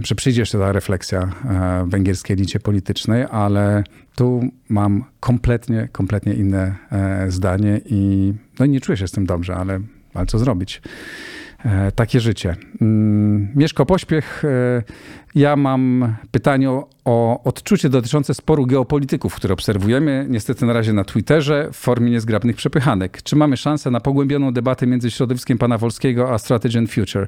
że 0.05 0.15
przyjdzie 0.15 0.43
jeszcze 0.43 0.59
ta 0.59 0.73
refleksja 0.73 1.21
e, 1.21 1.85
węgierskiej 1.89 2.35
elicie 2.35 2.61
politycznej, 2.61 3.25
ale 3.31 3.85
tu 4.17 4.51
mam 4.69 5.05
kompletnie, 5.21 5.89
kompletnie 5.93 6.33
inne 6.33 6.75
zdanie 7.29 7.81
i 7.87 8.33
no 8.59 8.67
nie 8.67 8.81
czuję 8.81 8.97
się 8.97 9.09
z 9.09 9.13
tym 9.13 9.27
dobrze, 9.27 9.57
ale, 9.57 9.81
ale 10.15 10.27
co 10.27 10.39
zrobić? 10.39 10.83
Takie 11.95 12.21
życie. 12.21 12.57
Mm, 12.81 13.49
Mieszko 13.55 13.87
Pośpiech 13.87 14.43
ja 15.35 15.57
mam 15.57 16.15
pytanie 16.31 16.71
o 16.71 16.94
odczucie 17.45 17.89
dotyczące 17.89 18.35
sporu 18.35 18.67
geopolityków, 18.67 19.35
które 19.35 19.55
obserwujemy 19.55 20.27
niestety 20.29 20.67
na 20.67 20.73
razie 20.73 20.93
na 20.93 21.05
Twitterze 21.05 21.69
w 21.73 21.77
formie 21.77 22.11
niezgrabnych 22.11 22.57
przepychanek. 22.57 23.23
Czy 23.23 23.37
mamy 23.37 23.57
szansę 23.57 23.91
na 23.91 24.01
pogłębioną 24.01 24.53
debatę 24.53 24.87
między 24.87 25.11
środowiskiem 25.11 25.59
pana 25.59 25.79
Wolskiego 25.79 26.33
a 26.33 26.39
Strategy 26.39 26.79
and 26.79 26.93
Future? 26.93 27.27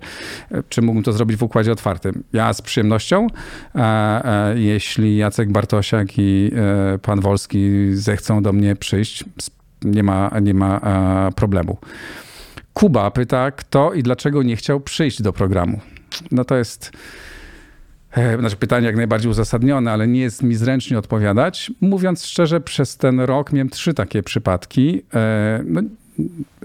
Czy 0.69 0.83
mógłbym 0.83 1.05
to 1.05 1.13
zrobić 1.13 1.37
w 1.37 1.43
układzie 1.43 1.73
otwartym? 1.73 2.23
Ja 2.33 2.53
z 2.53 2.63
przyjemnością. 2.63 3.27
Jeśli 4.55 5.17
Jacek 5.17 5.53
Bartosiak 5.53 6.09
i 6.19 6.51
e, 6.95 6.99
pan 6.99 7.21
Wolski 7.21 7.71
zechcą 7.93 8.43
do 8.43 8.53
mnie 8.53 8.77
przyjść, 8.77 9.25
nie 9.83 10.03
ma, 10.03 10.31
nie 10.43 10.55
ma 10.55 10.81
problemu. 11.37 11.79
Kuba 12.75 13.11
pyta, 13.11 13.51
kto 13.51 13.93
i 13.93 14.03
dlaczego 14.03 14.43
nie 14.43 14.57
chciał 14.57 14.81
przyjść 14.81 15.23
do 15.23 15.33
programu. 15.33 15.81
No 16.31 16.45
to 16.45 16.57
jest 16.57 16.91
E, 16.91 17.36
znaczy 18.39 18.57
pytanie 18.57 18.87
jak 18.87 18.97
najbardziej 18.97 19.31
uzasadnione, 19.31 19.93
ale 19.93 20.09
nie 20.09 20.21
jest 20.21 20.43
mi 20.43 20.55
zręcznie 20.55 20.99
odpowiadać. 20.99 21.71
Mówiąc 21.81 22.27
szczerze, 22.27 22.61
przez 22.61 22.97
ten 22.97 23.21
rok 23.21 23.53
miałem 23.53 23.71
trzy 23.71 23.95
takie 23.95 24.23
przypadki. 24.23 25.03
E, 25.15 25.63
no, 25.67 25.81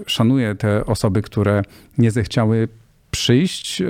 szanuję 0.06 0.54
te 0.54 0.86
osoby, 0.86 1.22
które 1.22 1.62
nie 1.98 2.10
zechciały 2.10 2.68
przyjść, 3.10 3.82
e, 3.82 3.86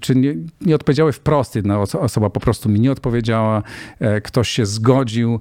czy 0.00 0.14
nie, 0.14 0.34
nie 0.60 0.74
odpowiedziały 0.74 1.12
wprost. 1.12 1.56
Jedna 1.56 1.80
osoba 1.80 2.30
po 2.30 2.40
prostu 2.40 2.68
mi 2.68 2.80
nie 2.80 2.92
odpowiedziała, 2.92 3.62
ktoś 4.22 4.48
się 4.48 4.66
zgodził, 4.66 5.40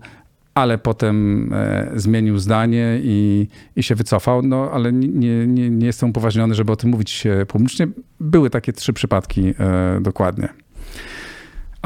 ale 0.53 0.77
potem 0.77 1.49
zmienił 1.95 2.37
zdanie 2.37 2.99
i, 3.03 3.47
i 3.75 3.83
się 3.83 3.95
wycofał, 3.95 4.41
no 4.41 4.71
ale 4.71 4.93
nie, 4.93 5.47
nie, 5.47 5.69
nie 5.69 5.85
jestem 5.85 6.09
upoważniony, 6.09 6.55
żeby 6.55 6.71
o 6.71 6.75
tym 6.75 6.89
mówić 6.89 7.23
publicznie. 7.47 7.87
Były 8.19 8.49
takie 8.49 8.73
trzy 8.73 8.93
przypadki 8.93 9.53
dokładnie. 10.01 10.66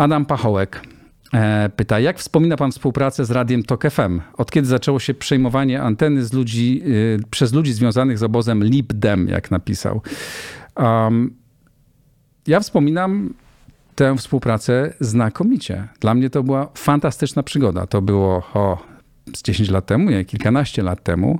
Adam 0.01 0.25
Pachołek 0.25 0.81
e, 1.34 1.70
pyta, 1.75 2.00
jak 2.00 2.20
wspomina 2.20 2.58
pan 2.58 2.72
współpracę 2.72 3.25
z 3.25 3.31
Radiem 3.31 3.63
TOK 3.63 3.84
FM? 3.91 4.22
Od 4.38 4.51
kiedy 4.51 4.67
zaczęło 4.67 5.00
się 5.00 5.13
przejmowanie 5.13 5.81
anteny 5.81 6.25
z 6.25 6.34
ludzi, 6.34 6.84
e, 6.86 7.24
przez 7.31 7.53
ludzi 7.53 7.74
związanych 7.74 8.17
z 8.17 8.24
obozem 8.24 8.63
LibDem, 8.63 9.27
jak 9.27 9.51
napisał? 9.51 10.01
Um, 10.75 11.34
ja 12.48 12.60
wspominam 12.60 13.34
tę 13.96 14.17
współpracę 14.17 14.93
znakomicie. 15.00 15.88
Dla 16.00 16.13
mnie 16.13 16.29
to 16.29 16.43
była 16.43 16.67
fantastyczna 16.75 17.43
przygoda. 17.43 17.88
To 17.88 18.01
było 18.01 18.43
o, 18.53 18.77
z 19.36 19.42
10 19.42 19.70
lat 19.70 19.86
temu, 19.86 20.10
nie, 20.10 20.25
kilkanaście 20.25 20.84
lat 20.84 21.04
temu. 21.04 21.40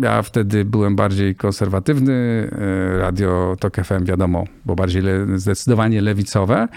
Ja 0.00 0.22
wtedy 0.22 0.64
byłem 0.64 0.96
bardziej 0.96 1.34
konserwatywny. 1.34 2.50
E, 2.92 2.98
radio 2.98 3.56
Tok 3.60 3.76
FM, 3.76 4.04
wiadomo, 4.04 4.44
było 4.64 4.76
bardziej 4.76 5.02
le, 5.02 5.38
zdecydowanie 5.38 6.00
lewicowe. 6.00 6.68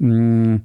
Mm, 0.00 0.60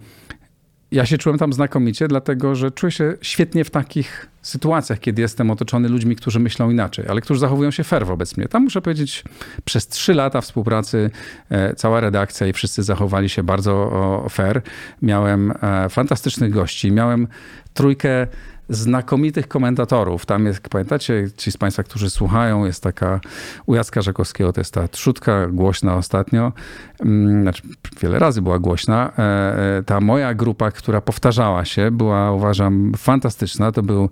ja 0.91 1.05
się 1.05 1.17
czułem 1.17 1.37
tam 1.37 1.53
znakomicie, 1.53 2.07
dlatego 2.07 2.55
że 2.55 2.71
czuję 2.71 2.91
się 2.91 3.13
świetnie 3.21 3.63
w 3.63 3.69
takich 3.69 4.29
sytuacjach, 4.41 4.99
kiedy 4.99 5.21
jestem 5.21 5.51
otoczony 5.51 5.89
ludźmi, 5.89 6.15
którzy 6.15 6.39
myślą 6.39 6.69
inaczej, 6.69 7.05
ale 7.07 7.21
którzy 7.21 7.39
zachowują 7.39 7.71
się 7.71 7.83
fair 7.83 8.05
wobec 8.05 8.37
mnie. 8.37 8.47
Tam 8.47 8.63
muszę 8.63 8.81
powiedzieć, 8.81 9.23
przez 9.65 9.87
trzy 9.87 10.13
lata 10.13 10.41
współpracy 10.41 11.09
e, 11.49 11.73
cała 11.73 11.99
redakcja 11.99 12.47
i 12.47 12.53
wszyscy 12.53 12.83
zachowali 12.83 13.29
się 13.29 13.43
bardzo 13.43 14.25
fair. 14.29 14.61
Miałem 15.01 15.53
e, 15.61 15.89
fantastycznych 15.89 16.51
gości, 16.51 16.91
miałem 16.91 17.27
trójkę 17.73 18.27
znakomitych 18.69 19.47
komentatorów. 19.47 20.25
Tam 20.25 20.45
jest, 20.45 20.61
pamiętacie, 20.69 21.27
ci 21.37 21.51
z 21.51 21.57
Państwa, 21.57 21.83
którzy 21.83 22.09
słuchają, 22.09 22.65
jest 22.65 22.83
taka 22.83 23.19
u 23.65 23.75
Jacka 23.75 24.01
Żakowskiego, 24.01 24.53
to 24.53 24.61
jest 24.61 24.73
ta 24.73 24.87
trzutka 24.87 25.47
głośna 25.47 25.95
ostatnio, 25.95 26.53
mm, 26.99 27.41
znaczy 27.41 27.61
wiele 28.01 28.19
razy 28.19 28.41
była 28.41 28.59
głośna. 28.59 29.11
E, 29.17 29.77
e, 29.77 29.83
ta 29.83 29.99
moja 29.99 30.33
grupa, 30.33 30.71
która 30.71 31.01
powtarzała 31.01 31.65
się, 31.65 31.91
była 31.91 32.31
uważam 32.31 32.91
fantastyczna. 32.97 33.71
To 33.71 33.83
był 33.83 34.09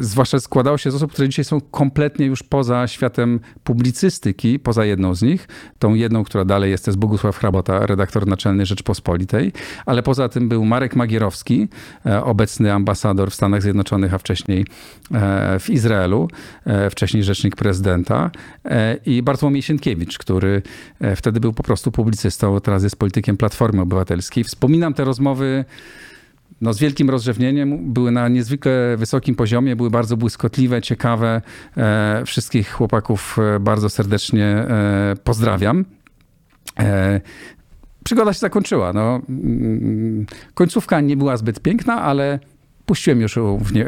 zwłaszcza 0.00 0.40
składało 0.40 0.78
się 0.78 0.90
z 0.90 0.94
osób, 0.94 1.12
które 1.12 1.28
dzisiaj 1.28 1.44
są 1.44 1.60
kompletnie 1.60 2.26
już 2.26 2.42
poza 2.42 2.86
światem 2.86 3.40
publicystyki, 3.64 4.58
poza 4.58 4.84
jedną 4.84 5.14
z 5.14 5.22
nich, 5.22 5.48
tą 5.78 5.94
jedną, 5.94 6.24
która 6.24 6.44
dalej 6.44 6.70
jest, 6.70 6.84
to 6.84 6.90
jest 6.90 6.98
Bogusław 6.98 7.38
Hrabota, 7.38 7.86
redaktor 7.86 8.26
naczelny 8.26 8.66
Rzeczpospolitej, 8.66 9.52
ale 9.86 10.02
poza 10.02 10.28
tym 10.28 10.48
był 10.48 10.64
Marek 10.64 10.96
Magierowski, 10.96 11.68
e, 12.06 12.24
obecny 12.24 12.72
ambasador 12.72 13.30
w 13.30 13.34
Stanach 13.34 13.62
Zjednoczonych, 13.62 14.14
a 14.14 14.18
wcześniej 14.18 14.66
w 15.60 15.70
Izraelu, 15.70 16.28
wcześniej 16.90 17.24
rzecznik 17.24 17.56
prezydenta 17.56 18.30
i 19.06 19.22
Bartłomiej 19.22 19.62
Sienkiewicz, 19.62 20.18
który 20.18 20.62
wtedy 21.16 21.40
był 21.40 21.52
po 21.52 21.62
prostu 21.62 21.92
publicystą, 21.92 22.60
teraz 22.60 22.82
jest 22.82 22.96
politykiem 22.96 23.36
Platformy 23.36 23.82
Obywatelskiej. 23.82 24.44
Wspominam 24.44 24.94
te 24.94 25.04
rozmowy 25.04 25.64
no, 26.60 26.72
z 26.72 26.78
wielkim 26.78 27.10
rozrzewnieniem, 27.10 27.92
były 27.92 28.10
na 28.10 28.28
niezwykle 28.28 28.96
wysokim 28.96 29.34
poziomie, 29.34 29.76
były 29.76 29.90
bardzo 29.90 30.16
błyskotliwe, 30.16 30.82
ciekawe. 30.82 31.42
E, 31.76 32.22
wszystkich 32.26 32.72
chłopaków 32.72 33.36
e, 33.38 33.60
bardzo 33.60 33.88
serdecznie 33.88 34.44
e, 34.44 35.14
pozdrawiam. 35.24 35.84
Przygoda 38.04 38.32
się 38.32 38.38
zakończyła. 38.38 38.92
No, 38.92 39.20
mm, 39.28 40.26
końcówka 40.54 41.00
nie 41.00 41.16
była 41.16 41.36
zbyt 41.36 41.60
piękna, 41.60 42.02
ale 42.02 42.38
puściłem 42.86 43.20
już 43.20 43.38
w, 43.58 43.72
nie, 43.72 43.86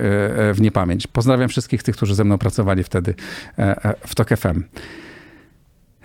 w 0.55 0.57
niepamięć. 0.61 1.07
Pozdrawiam 1.07 1.49
wszystkich 1.49 1.83
tych, 1.83 1.97
którzy 1.97 2.15
ze 2.15 2.25
mną 2.25 2.39
pracowali 2.39 2.85
wtedy 2.85 3.15
w 4.07 4.15
TOK 4.15 4.29
FM. 4.29 4.63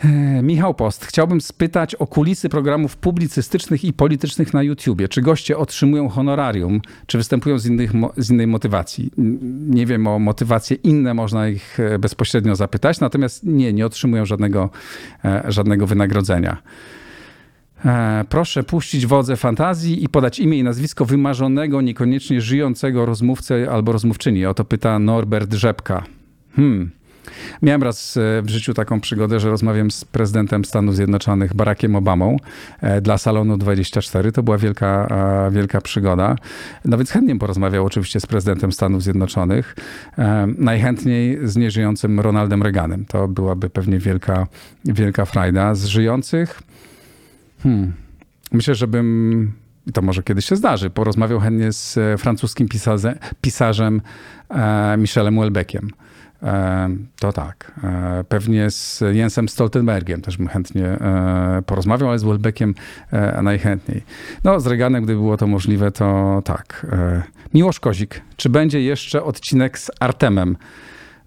E, 0.06 0.42
Michał 0.42 0.74
Post, 0.74 1.06
chciałbym 1.06 1.42
spytać 1.42 1.96
o 1.96 2.08
kulisy 2.08 2.50
programów 2.50 2.98
publicystycznych 2.98 3.86
i 3.86 3.94
politycznych 3.94 4.54
na 4.54 4.64
YouTubie. 4.64 5.08
Czy 5.08 5.22
goście 5.22 5.58
otrzymują 5.58 6.10
honorarium, 6.10 6.82
czy 7.08 7.18
występują 7.18 7.60
z, 7.60 7.66
innych, 7.66 7.92
z 8.18 8.30
innej 8.30 8.48
motywacji? 8.48 9.12
Nie 9.70 9.86
wiem 9.86 10.08
o 10.08 10.20
motywacje 10.20 10.78
inne, 10.84 11.14
można 11.14 11.48
ich 11.48 11.80
e, 11.80 12.00
bezpośrednio 12.00 12.56
zapytać, 12.56 13.00
natomiast 13.00 13.44
nie, 13.44 13.74
nie 13.74 13.86
otrzymują 13.86 14.26
żadnego, 14.26 14.70
e, 15.26 15.44
żadnego 15.48 15.88
wynagrodzenia. 15.88 16.58
Proszę 18.30 18.64
puścić 18.64 19.06
wodze 19.06 19.36
fantazji 19.36 20.04
i 20.04 20.10
podać 20.10 20.40
imię 20.40 20.58
i 20.58 20.64
nazwisko 20.64 21.06
wymarzonego, 21.06 21.82
niekoniecznie 21.82 22.42
żyjącego 22.42 23.06
rozmówcę 23.06 23.72
albo 23.72 23.92
rozmówczyni. 23.92 24.46
O 24.46 24.54
to 24.54 24.66
pyta 24.66 25.00
Norbert 25.00 25.54
Rzepka. 25.54 26.04
Hmm. 26.56 26.92
Miałem 27.62 27.84
raz 27.84 28.18
e, 28.18 28.42
w 28.42 28.50
życiu 28.50 28.74
taką 28.74 29.02
przygodę, 29.02 29.40
że 29.40 29.50
rozmawiam 29.50 29.92
z 29.92 30.06
prezydentem 30.06 30.66
Stanów 30.66 30.96
Zjednoczonych 30.96 31.54
Barackiem 31.54 31.96
Obamą 31.96 32.38
e, 32.82 33.02
dla 33.02 33.18
Salonu 33.18 33.58
24. 33.58 34.32
To 34.32 34.44
była 34.44 34.58
wielka, 34.58 35.08
wielka 35.52 35.82
przygoda. 35.82 36.36
No 36.86 36.98
więc 36.98 37.12
chętnie 37.12 37.40
porozmawiał 37.40 37.86
oczywiście 37.86 38.20
z 38.20 38.26
prezydentem 38.26 38.72
Stanów 38.72 39.04
Zjednoczonych. 39.04 39.76
E, 40.18 40.48
najchętniej 40.58 41.40
z 41.44 41.58
nieżyjącym 41.58 42.20
Ronaldem 42.20 42.64
Reaganem. 42.64 43.06
To 43.06 43.28
byłaby 43.28 43.70
pewnie 43.70 44.00
wielka, 44.00 44.48
wielka 44.86 45.26
frajda. 45.26 45.76
Z 45.76 45.86
żyjących... 45.86 46.62
Hmm. 47.64 47.94
Myślę, 48.52 48.76
żebym 48.76 49.52
i 49.88 49.92
to 49.92 50.02
może 50.02 50.24
kiedyś 50.24 50.46
się 50.46 50.56
zdarzy, 50.56 50.90
porozmawiał 50.90 51.40
chętnie 51.40 51.72
z 51.72 52.00
francuskim 52.22 52.68
pisarze, 52.68 53.20
pisarzem 53.42 54.02
Michelem 54.98 55.40
Welbeckiem. 55.40 55.90
E, 56.44 56.90
to 57.20 57.34
tak. 57.34 57.72
E, 57.84 58.24
pewnie 58.30 58.72
z 58.72 59.04
Jensem 59.12 59.50
Stoltenbergiem 59.50 60.22
też 60.22 60.38
bym 60.38 60.48
chętnie 60.48 60.86
e, 60.86 61.62
porozmawiał, 61.66 62.10
ale 62.10 62.20
z 62.20 62.24
Welbeckiem 62.24 62.76
najchętniej. 63.44 64.04
No, 64.44 64.60
z 64.60 64.68
Reganem, 64.68 65.04
gdyby 65.04 65.20
było 65.20 65.38
to 65.38 65.48
możliwe, 65.48 65.92
to 65.92 66.42
tak. 66.46 66.88
Miłosz 67.54 67.80
Kozik, 67.80 68.22
czy 68.36 68.50
będzie 68.50 68.82
jeszcze 68.82 69.24
odcinek 69.24 69.80
z 69.80 69.92
Artemem? 70.00 70.58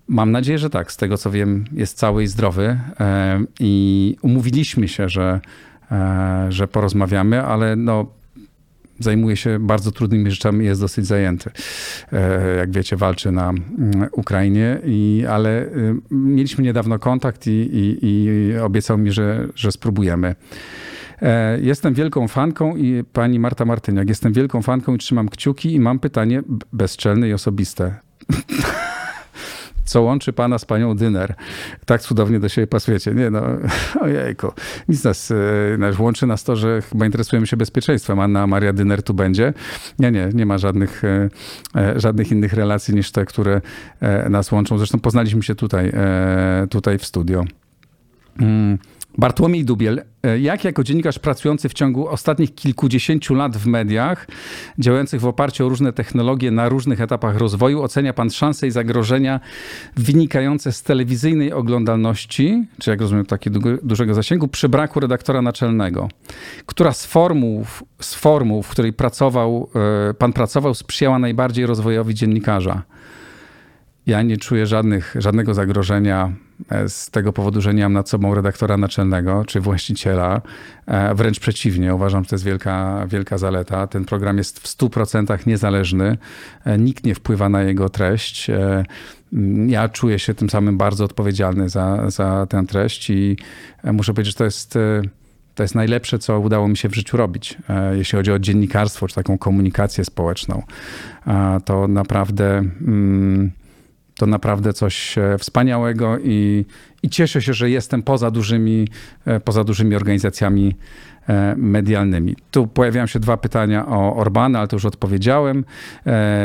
Mam 0.08 0.30
nadzieję, 0.30 0.58
że 0.58 0.70
tak. 0.70 0.92
Z 0.92 0.96
tego 0.96 1.18
co 1.18 1.30
wiem, 1.30 1.64
jest 1.72 1.98
cały 1.98 2.22
i 2.22 2.26
zdrowy 2.26 2.80
i 3.60 4.16
umówiliśmy 4.22 4.88
się, 4.88 5.08
że, 5.08 5.40
że 6.48 6.68
porozmawiamy, 6.68 7.42
ale 7.42 7.76
no, 7.76 8.06
zajmuje 9.00 9.36
się 9.36 9.58
bardzo 9.58 9.92
trudnymi 9.92 10.30
rzeczami, 10.30 10.64
jest 10.64 10.80
dosyć 10.80 11.06
zajęty. 11.06 11.50
E, 12.12 12.56
jak 12.56 12.70
wiecie, 12.70 12.96
walczy 12.96 13.32
na 13.32 13.48
mm, 13.48 14.08
Ukrainie, 14.12 14.78
i, 14.84 15.24
ale 15.30 15.62
y, 15.62 15.94
mieliśmy 16.10 16.64
niedawno 16.64 16.98
kontakt 16.98 17.46
i, 17.46 17.50
i, 17.50 17.98
i 18.02 18.56
obiecał 18.58 18.98
mi, 18.98 19.12
że, 19.12 19.48
że 19.54 19.72
spróbujemy. 19.72 20.34
E, 21.22 21.60
jestem 21.60 21.94
wielką 21.94 22.28
fanką 22.28 22.76
i 22.76 23.04
pani 23.12 23.38
Marta 23.38 23.64
Martyniak, 23.64 24.08
jestem 24.08 24.32
wielką 24.32 24.62
fanką 24.62 24.94
i 24.94 24.98
trzymam 24.98 25.28
kciuki 25.28 25.74
i 25.74 25.80
mam 25.80 25.98
pytanie 25.98 26.42
bezczelne 26.72 27.28
i 27.28 27.32
osobiste. 27.32 27.94
co 29.84 30.02
łączy 30.02 30.32
pana 30.32 30.58
z 30.58 30.64
panią 30.64 30.96
Dyner. 30.96 31.34
Tak 31.86 32.02
cudownie 32.02 32.40
do 32.40 32.48
siebie 32.48 32.66
pasujecie. 32.66 33.14
Nie 33.14 33.30
no, 33.30 33.42
ojejku. 34.00 34.52
Nic 34.88 35.04
nas, 35.04 35.30
e, 35.30 35.78
nas 35.78 35.98
łączy 35.98 36.26
nas 36.26 36.44
to, 36.44 36.56
że 36.56 36.82
chyba 36.82 37.06
interesujemy 37.06 37.46
się 37.46 37.56
bezpieczeństwem. 37.56 38.20
Anna 38.20 38.46
Maria 38.46 38.72
Dyner 38.72 39.02
tu 39.02 39.14
będzie. 39.14 39.54
Nie, 39.98 40.10
nie, 40.10 40.28
nie 40.34 40.46
ma 40.46 40.58
żadnych, 40.58 41.04
e, 41.04 41.28
e, 41.76 42.00
żadnych 42.00 42.32
innych 42.32 42.52
relacji 42.52 42.94
niż 42.94 43.12
te, 43.12 43.24
które 43.24 43.60
nas 44.30 44.52
łączą. 44.52 44.78
Zresztą 44.78 44.98
poznaliśmy 44.98 45.42
się 45.42 45.54
tutaj, 45.54 45.92
tutaj 46.70 46.98
w 46.98 47.04
studio. 47.04 47.44
Mm. 48.40 48.78
Bartłomiej 49.18 49.64
Dubiel, 49.64 50.02
e, 50.22 50.38
jak 50.38 50.64
jako 50.64 50.84
dziennikarz 50.84 51.18
pracujący 51.18 51.68
w 51.68 51.72
ciągu 51.74 52.08
ostatnich 52.08 52.54
kilkudziesięciu 52.54 53.34
lat 53.34 53.56
w 53.56 53.66
mediach, 53.66 54.26
działających 54.78 55.20
w 55.20 55.26
oparciu 55.26 55.66
o 55.66 55.68
różne 55.68 55.92
technologie 55.92 56.50
na 56.50 56.68
różnych 56.68 57.00
etapach 57.00 57.36
rozwoju, 57.36 57.82
ocenia 57.82 58.12
pan 58.12 58.30
szanse 58.30 58.66
i 58.66 58.70
zagrożenia 58.70 59.40
wynikające 59.96 60.72
z 60.72 60.82
telewizyjnej 60.82 61.52
oglądalności, 61.52 62.64
czy 62.78 62.90
jak 62.90 63.00
rozumiem 63.00 63.26
takiego 63.26 63.60
dużego 63.82 64.14
zasięgu, 64.14 64.48
przy 64.48 64.68
braku 64.68 65.00
redaktora 65.00 65.42
naczelnego? 65.42 66.08
Która 66.66 66.92
z 66.92 67.06
formuł, 67.06 67.64
z 68.00 68.14
formuł 68.14 68.62
w 68.62 68.68
której 68.68 68.92
pracował, 68.92 69.70
e, 70.10 70.14
pan 70.14 70.32
pracował, 70.32 70.74
sprzyjała 70.74 71.18
najbardziej 71.18 71.66
rozwojowi 71.66 72.14
dziennikarza? 72.14 72.82
Ja 74.06 74.22
nie 74.22 74.36
czuję 74.36 74.66
żadnych, 74.66 75.14
żadnego 75.18 75.54
zagrożenia 75.54 76.32
z 76.88 77.10
tego 77.10 77.32
powodu, 77.32 77.60
że 77.60 77.74
nie 77.74 77.82
mam 77.82 77.92
nad 77.92 78.08
sobą 78.08 78.34
redaktora 78.34 78.76
naczelnego 78.76 79.44
czy 79.44 79.60
właściciela. 79.60 80.42
E, 80.86 81.14
wręcz 81.14 81.40
przeciwnie, 81.40 81.94
uważam, 81.94 82.24
że 82.24 82.30
to 82.30 82.34
jest 82.34 82.44
wielka, 82.44 83.06
wielka 83.08 83.38
zaleta. 83.38 83.86
Ten 83.86 84.04
program 84.04 84.38
jest 84.38 84.60
w 84.60 84.66
100% 84.66 85.46
niezależny, 85.46 86.18
e, 86.64 86.78
nikt 86.78 87.04
nie 87.04 87.14
wpływa 87.14 87.48
na 87.48 87.62
jego 87.62 87.88
treść. 87.88 88.50
Ja 89.66 89.88
czuję 89.88 90.18
się 90.18 90.34
tym 90.34 90.50
samym 90.50 90.78
bardzo 90.78 91.04
odpowiedzialny 91.04 91.68
za, 91.68 92.10
za 92.10 92.46
tę 92.46 92.66
treść 92.66 93.10
i 93.10 93.36
muszę 93.84 94.14
powiedzieć, 94.14 94.34
że 94.34 94.38
to 94.38 94.44
jest. 94.44 94.78
To 95.54 95.64
jest 95.64 95.74
najlepsze, 95.74 96.18
co 96.18 96.40
udało 96.40 96.68
mi 96.68 96.76
się 96.76 96.88
w 96.88 96.94
życiu 96.94 97.16
robić, 97.16 97.58
jeśli 97.92 98.16
chodzi 98.16 98.32
o 98.32 98.38
dziennikarstwo 98.38 99.08
czy 99.08 99.14
taką 99.14 99.38
komunikację 99.38 100.04
społeczną. 100.04 100.62
To 101.64 101.88
naprawdę. 101.88 102.58
Mm, 102.58 103.50
to 104.20 104.26
naprawdę 104.26 104.72
coś 104.72 105.18
e, 105.18 105.38
wspaniałego 105.38 106.18
i, 106.18 106.64
i 107.02 107.08
cieszę 107.08 107.42
się, 107.42 107.52
że 107.54 107.70
jestem 107.70 108.02
poza 108.02 108.30
dużymi, 108.30 108.88
e, 109.26 109.40
poza 109.40 109.64
dużymi 109.64 109.96
organizacjami 109.96 110.76
e, 111.28 111.54
medialnymi. 111.56 112.36
Tu 112.50 112.66
pojawiają 112.66 113.06
się 113.06 113.20
dwa 113.20 113.36
pytania 113.36 113.86
o 113.86 114.16
Orbana, 114.16 114.58
ale 114.58 114.68
to 114.68 114.76
już 114.76 114.84
odpowiedziałem. 114.84 115.64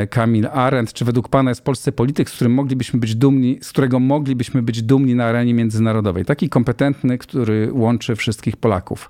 Kamil 0.09 0.47
Arendt, 0.47 0.93
czy 0.93 1.05
według 1.05 1.29
pana 1.29 1.51
jest 1.51 1.61
w 1.61 1.63
Polsce 1.63 1.91
polityk, 1.91 2.29
z 2.29 2.33
którym 2.33 2.53
moglibyśmy 2.53 2.99
być 2.99 3.15
dumni, 3.15 3.57
z 3.61 3.69
którego 3.69 3.99
moglibyśmy 3.99 4.63
być 4.63 4.81
dumni 4.81 5.15
na 5.15 5.25
arenie 5.25 5.53
międzynarodowej? 5.53 6.25
Taki 6.25 6.49
kompetentny, 6.49 7.17
który 7.17 7.69
łączy 7.73 8.15
wszystkich 8.15 8.57
Polaków. 8.57 9.09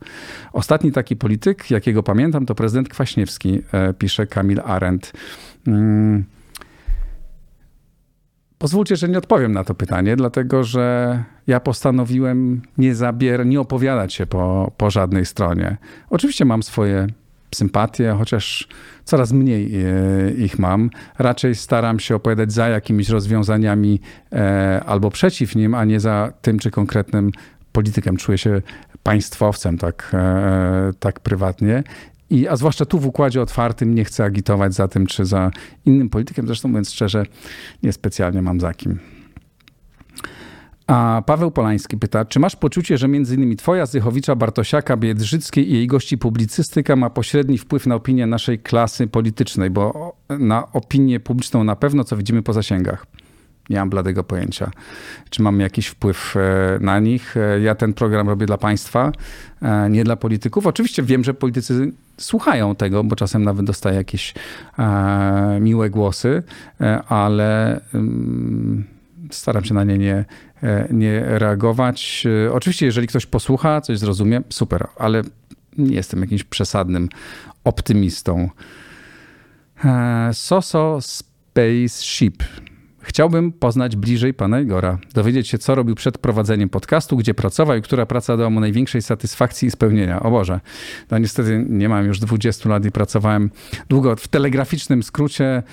Ostatni 0.54 0.92
taki 0.92 1.16
polityk, 1.16 1.72
jakiego 1.72 2.04
pamiętam, 2.04 2.46
to 2.46 2.56
prezydent 2.56 2.90
Kwaśniewski, 2.90 3.62
pisze 4.00 4.28
Kamil 4.28 4.62
Arendt. 4.66 5.14
Mm, 5.68 6.24
Pozwólcie, 8.58 8.96
że 8.96 9.10
nie 9.10 9.18
odpowiem 9.18 9.52
na 9.52 9.64
to 9.64 9.76
pytanie, 9.76 10.16
dlatego 10.16 10.64
że 10.64 11.24
ja 11.48 11.60
postanowiłem 11.60 12.62
nie 12.78 12.96
zabier, 12.96 13.46
nie 13.46 13.60
opowiadać 13.60 14.14
się 14.14 14.26
po, 14.26 14.72
po 14.78 14.92
żadnej 14.92 15.26
stronie. 15.26 15.78
Oczywiście 16.10 16.46
mam 16.46 16.64
swoje 16.64 17.08
sympatie, 17.56 18.16
chociaż 18.18 18.68
coraz 19.04 19.32
mniej 19.32 19.76
e, 19.76 20.32
ich 20.32 20.60
mam. 20.60 20.90
Raczej 21.20 21.56
staram 21.56 22.00
się 22.00 22.16
opowiadać 22.16 22.54
za 22.54 22.68
jakimiś 22.68 23.10
rozwiązaniami 23.10 24.02
e, 24.32 24.82
albo 24.86 25.12
przeciw 25.12 25.56
nim, 25.56 25.74
a 25.74 25.86
nie 25.86 26.00
za 26.00 26.34
tym 26.42 26.60
czy 26.60 26.72
konkretnym 26.72 27.32
politykiem. 27.72 28.18
Czuję 28.18 28.38
się 28.38 28.62
państwowcem 29.04 29.78
tak, 29.78 30.12
e, 30.14 30.92
tak 31.00 31.20
prywatnie 31.20 31.84
i, 32.30 32.48
a 32.48 32.56
zwłaszcza 32.56 32.86
tu 32.86 33.00
w 33.00 33.08
układzie 33.08 33.42
otwartym 33.42 33.96
nie 33.96 34.06
chcę 34.06 34.24
agitować 34.24 34.74
za 34.74 34.88
tym 34.88 35.08
czy 35.08 35.26
za 35.26 35.52
innym 35.86 36.10
politykiem. 36.10 36.48
Zresztą 36.48 36.70
mówiąc 36.70 36.92
szczerze, 36.92 37.26
niespecjalnie 37.84 38.42
mam 38.42 38.60
za 38.60 38.74
kim. 38.74 39.00
A 40.88 41.24
Paweł 41.26 41.52
Polański 41.52 41.98
pyta, 41.98 42.26
czy 42.26 42.40
masz 42.40 42.56
poczucie, 42.56 42.98
że 42.98 43.08
innymi 43.08 43.56
twoja, 43.56 43.86
Zychowicza, 43.86 44.36
Bartosiaka, 44.36 44.98
Biedrzyckiej 44.98 45.70
i 45.70 45.74
jej 45.74 45.88
gości 45.88 46.18
publicystyka 46.18 46.96
ma 46.96 47.10
pośredni 47.10 47.58
wpływ 47.58 47.88
na 47.88 47.96
opinię 47.96 48.28
naszej 48.28 48.60
klasy 48.60 49.08
politycznej, 49.08 49.70
bo 49.70 50.16
na 50.30 50.72
opinię 50.72 51.20
publiczną 51.20 51.64
na 51.64 51.76
pewno, 51.76 52.04
co 52.04 52.18
widzimy 52.18 52.44
po 52.44 52.54
zasięgach. 52.54 53.06
Nie 53.70 53.80
mam 53.80 53.90
bladego 53.90 54.24
pojęcia, 54.24 54.72
czy 55.30 55.42
mam 55.42 55.60
jakiś 55.60 55.88
wpływ 55.88 56.36
e, 56.38 56.40
na 56.82 57.00
nich. 57.00 57.38
E, 57.38 57.60
ja 57.60 57.76
ten 57.76 57.94
program 57.94 58.30
robię 58.30 58.46
dla 58.46 58.58
państwa, 58.58 59.12
e, 59.62 59.90
nie 59.90 60.04
dla 60.04 60.16
polityków. 60.16 60.68
Oczywiście 60.68 61.04
wiem, 61.04 61.24
że 61.24 61.34
politycy 61.34 61.92
słuchają 62.18 62.76
tego, 62.76 63.04
bo 63.04 63.16
czasem 63.16 63.44
nawet 63.44 63.66
dostaję 63.66 63.98
jakieś 63.98 64.34
miłe 65.60 65.90
głosy, 65.90 66.44
ale 67.10 67.82
mm, 67.94 68.84
staram 69.32 69.66
się 69.66 69.74
na 69.74 69.84
nie 69.84 69.98
nie, 69.98 70.26
nie 70.92 71.22
reagować. 71.26 72.28
Oczywiście, 72.52 72.86
jeżeli 72.86 73.08
ktoś 73.08 73.26
posłucha, 73.26 73.82
coś 73.82 74.00
zrozumie, 74.00 74.42
super, 74.50 74.88
ale 74.98 75.22
nie 75.78 75.96
jestem 75.96 76.22
jakimś 76.22 76.44
przesadnym 76.44 77.10
optymistą. 77.64 78.50
Soso 80.34 81.00
Spaceship 81.02 82.44
Chciałbym 83.08 83.52
poznać 83.52 83.96
bliżej 83.96 84.34
pana 84.34 84.60
Igora, 84.60 84.98
dowiedzieć 85.14 85.48
się, 85.48 85.58
co 85.58 85.76
robił 85.76 85.96
przed 85.96 86.18
prowadzeniem 86.18 86.70
podcastu, 86.70 87.18
gdzie 87.18 87.34
pracował 87.34 87.78
i 87.78 87.82
która 87.82 88.06
praca 88.06 88.38
dała 88.38 88.50
mu 88.50 88.60
największej 88.60 89.02
satysfakcji 89.02 89.68
i 89.68 89.72
spełnienia. 89.72 90.20
O 90.20 90.32
Boże, 90.32 90.60
no 91.12 91.18
niestety 91.18 91.66
nie 91.70 91.90
mam 91.90 92.06
już 92.06 92.20
20 92.20 92.70
lat 92.70 92.86
i 92.86 92.92
pracowałem 92.92 93.50
długo. 93.90 94.16
W 94.16 94.28
telegraficznym 94.28 95.04
skrócie 95.04 95.64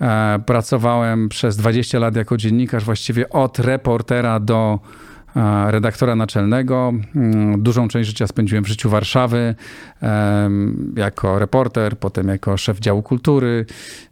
e, 0.00 0.40
pracowałem 0.46 1.28
przez 1.28 1.56
20 1.56 1.98
lat 1.98 2.16
jako 2.16 2.36
dziennikarz, 2.36 2.84
właściwie 2.84 3.28
od 3.30 3.58
reportera 3.58 4.40
do 4.40 4.78
e, 5.36 5.70
redaktora 5.70 6.16
naczelnego. 6.16 6.92
Mm, 7.16 7.62
dużą 7.62 7.88
część 7.88 8.08
życia 8.08 8.26
spędziłem 8.26 8.64
w 8.64 8.68
życiu 8.68 8.90
Warszawy 8.90 9.54
jako 10.96 11.38
reporter, 11.38 11.98
potem 11.98 12.28
jako 12.28 12.56
szef 12.56 12.78
działu 12.78 13.02
kultury, 13.02 13.66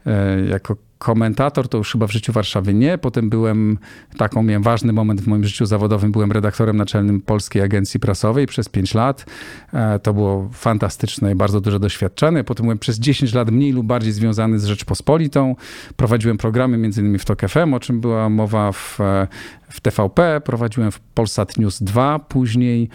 e, 0.07 0.40
jako 0.40 0.77
komentator 1.01 1.69
to 1.69 1.79
już 1.79 1.93
chyba 1.93 2.07
w 2.07 2.13
życiu 2.13 2.33
Warszawy 2.33 2.75
nie. 2.75 2.99
Potem 2.99 3.31
byłem, 3.31 3.79
taką 4.17 4.43
miałem 4.43 4.63
ważny 4.63 4.93
moment 4.93 5.21
w 5.21 5.27
moim 5.27 5.45
życiu 5.45 5.67
zawodowym, 5.67 6.13
byłem 6.13 6.33
redaktorem 6.33 6.77
naczelnym 6.77 7.21
Polskiej 7.21 7.63
Agencji 7.63 8.01
Prasowej 8.01 8.47
przez 8.47 8.69
5 8.69 8.95
lat. 8.95 9.27
E, 9.73 9.99
to 9.99 10.15
było 10.15 10.49
fantastyczne 10.53 11.33
i 11.33 11.35
bardzo 11.35 11.61
duże 11.61 11.81
doświadczenie. 11.81 12.45
Potem 12.45 12.65
byłem 12.65 12.79
przez 12.79 12.99
10 12.99 13.35
lat 13.35 13.51
mniej 13.51 13.73
lub 13.73 13.87
bardziej 13.87 14.13
związany 14.13 14.59
z 14.59 14.65
Rzeczpospolitą. 14.65 15.57
Prowadziłem 15.97 16.39
programy 16.39 16.77
między 16.77 17.01
innymi 17.01 17.19
w 17.19 17.25
TOK 17.25 17.41
FM, 17.49 17.75
o 17.75 17.81
czym 17.81 18.01
była 18.01 18.29
mowa 18.29 18.73
w, 18.73 19.01
e, 19.01 19.29
w 19.71 19.81
TVP, 19.81 20.41
prowadziłem 20.45 20.91
w 20.91 21.01
Polsat 21.01 21.59
News 21.59 21.83
2, 21.83 22.19
później 22.19 22.89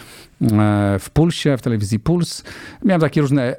w 1.00 1.10
Pulsie, 1.14 1.58
w 1.58 1.62
telewizji 1.62 2.00
Puls. 2.00 2.44
Miałem 2.86 3.02
takie 3.02 3.22
różne 3.22 3.56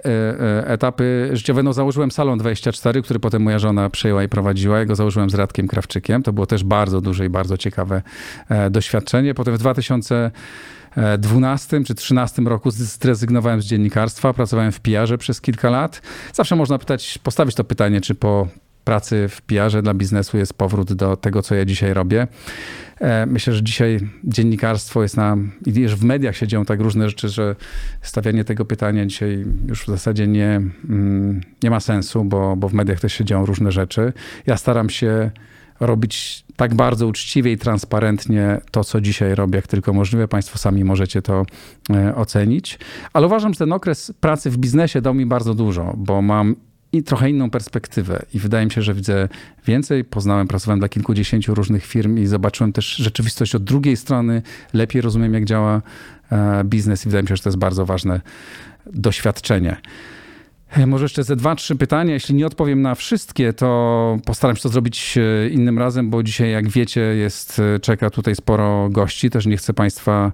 etapy 0.64 1.30
życiowe. 1.32 1.62
No, 1.62 1.72
założyłem 1.72 2.10
Salon 2.10 2.38
24, 2.38 3.02
który 3.02 3.20
potem 3.20 3.42
moja 3.42 3.58
żona 3.58 3.90
przejęła 3.90 4.22
i 4.22 4.28
prowadziła. 4.28 4.78
Ja 4.78 4.84
go 4.84 4.96
założyłem 4.96 5.30
z 5.30 5.34
Radkiem 5.34 5.68
Krawczykiem. 5.68 6.22
To 6.22 6.32
było 6.32 6.46
też 6.46 6.64
bardzo 6.64 7.00
duże 7.00 7.26
i 7.26 7.28
bardzo 7.28 7.56
ciekawe 7.56 8.02
e, 8.48 8.70
doświadczenie. 8.70 9.34
Potem 9.34 9.54
w 9.54 9.58
2012 9.58 11.68
czy 11.68 11.94
2013 11.94 12.42
roku 12.42 12.70
zrezygnowałem 12.70 13.62
z 13.62 13.64
dziennikarstwa, 13.64 14.32
pracowałem 14.32 14.72
w 14.72 14.80
PR-ze 14.80 15.18
przez 15.18 15.40
kilka 15.40 15.70
lat. 15.70 16.02
Zawsze 16.32 16.56
można 16.56 16.78
pytać, 16.78 17.18
postawić 17.22 17.54
to 17.54 17.64
pytanie, 17.64 18.00
czy 18.00 18.14
po 18.14 18.48
pracy 18.86 19.28
w 19.28 19.42
PR-ze 19.42 19.82
dla 19.82 19.94
biznesu 19.94 20.38
jest 20.38 20.54
powrót 20.54 20.92
do 20.92 21.16
tego, 21.16 21.42
co 21.42 21.54
ja 21.54 21.64
dzisiaj 21.64 21.94
robię. 21.94 22.26
E, 23.00 23.26
myślę, 23.26 23.52
że 23.52 23.62
dzisiaj 23.62 24.00
dziennikarstwo 24.24 25.02
jest 25.02 25.16
na, 25.16 25.36
i 25.66 25.72
w 25.72 26.04
mediach 26.04 26.36
się 26.36 26.46
dzieją 26.46 26.64
tak 26.64 26.80
różne 26.80 27.08
rzeczy, 27.08 27.28
że 27.28 27.56
stawianie 28.02 28.44
tego 28.44 28.64
pytania 28.64 29.06
dzisiaj 29.06 29.44
już 29.68 29.82
w 29.82 29.86
zasadzie 29.86 30.26
nie, 30.26 30.60
mm, 30.88 31.40
nie 31.62 31.70
ma 31.70 31.80
sensu, 31.80 32.24
bo, 32.24 32.56
bo 32.56 32.68
w 32.68 32.74
mediach 32.74 33.00
też 33.00 33.12
się 33.12 33.24
dzieją 33.24 33.46
różne 33.46 33.72
rzeczy. 33.72 34.12
Ja 34.46 34.56
staram 34.56 34.90
się 34.90 35.30
robić 35.80 36.44
tak 36.56 36.74
bardzo 36.74 37.06
uczciwie 37.06 37.52
i 37.52 37.58
transparentnie 37.58 38.60
to, 38.70 38.84
co 38.84 39.00
dzisiaj 39.00 39.34
robię, 39.34 39.56
jak 39.56 39.66
tylko 39.66 39.92
możliwe. 39.92 40.28
Państwo 40.28 40.58
sami 40.58 40.84
możecie 40.84 41.22
to 41.22 41.46
e, 41.90 42.14
ocenić. 42.14 42.78
Ale 43.12 43.26
uważam, 43.26 43.52
że 43.52 43.58
ten 43.58 43.72
okres 43.72 44.12
pracy 44.20 44.50
w 44.50 44.58
biznesie 44.58 45.00
dał 45.00 45.14
mi 45.14 45.26
bardzo 45.26 45.54
dużo, 45.54 45.94
bo 45.96 46.22
mam 46.22 46.56
i 46.92 47.02
trochę 47.02 47.30
inną 47.30 47.50
perspektywę. 47.50 48.22
I 48.34 48.38
wydaje 48.38 48.66
mi 48.66 48.72
się, 48.72 48.82
że 48.82 48.94
widzę 48.94 49.28
więcej. 49.66 50.04
Poznałem, 50.04 50.48
pracowałem 50.48 50.78
dla 50.78 50.88
kilkudziesięciu 50.88 51.54
różnych 51.54 51.86
firm 51.86 52.18
i 52.18 52.26
zobaczyłem 52.26 52.72
też 52.72 52.96
rzeczywistość 52.96 53.54
od 53.54 53.64
drugiej 53.64 53.96
strony. 53.96 54.42
Lepiej 54.72 55.02
rozumiem, 55.02 55.34
jak 55.34 55.44
działa 55.44 55.82
e, 56.32 56.64
biznes 56.64 57.06
i 57.06 57.08
wydaje 57.08 57.22
mi 57.22 57.28
się, 57.28 57.36
że 57.36 57.42
to 57.42 57.48
jest 57.48 57.58
bardzo 57.58 57.86
ważne 57.86 58.20
doświadczenie. 58.86 59.76
E, 60.70 60.86
może 60.86 61.04
jeszcze 61.04 61.24
ze 61.24 61.36
dwa, 61.36 61.54
trzy 61.54 61.76
pytania. 61.76 62.14
Jeśli 62.14 62.34
nie 62.34 62.46
odpowiem 62.46 62.82
na 62.82 62.94
wszystkie, 62.94 63.52
to 63.52 64.18
postaram 64.24 64.56
się 64.56 64.62
to 64.62 64.68
zrobić 64.68 65.18
e, 65.18 65.48
innym 65.48 65.78
razem, 65.78 66.10
bo 66.10 66.22
dzisiaj, 66.22 66.50
jak 66.50 66.68
wiecie, 66.68 67.00
jest, 67.00 67.62
czeka 67.82 68.10
tutaj 68.10 68.34
sporo 68.34 68.88
gości. 68.90 69.30
Też 69.30 69.46
nie 69.46 69.56
chcę 69.56 69.74
Państwa, 69.74 70.32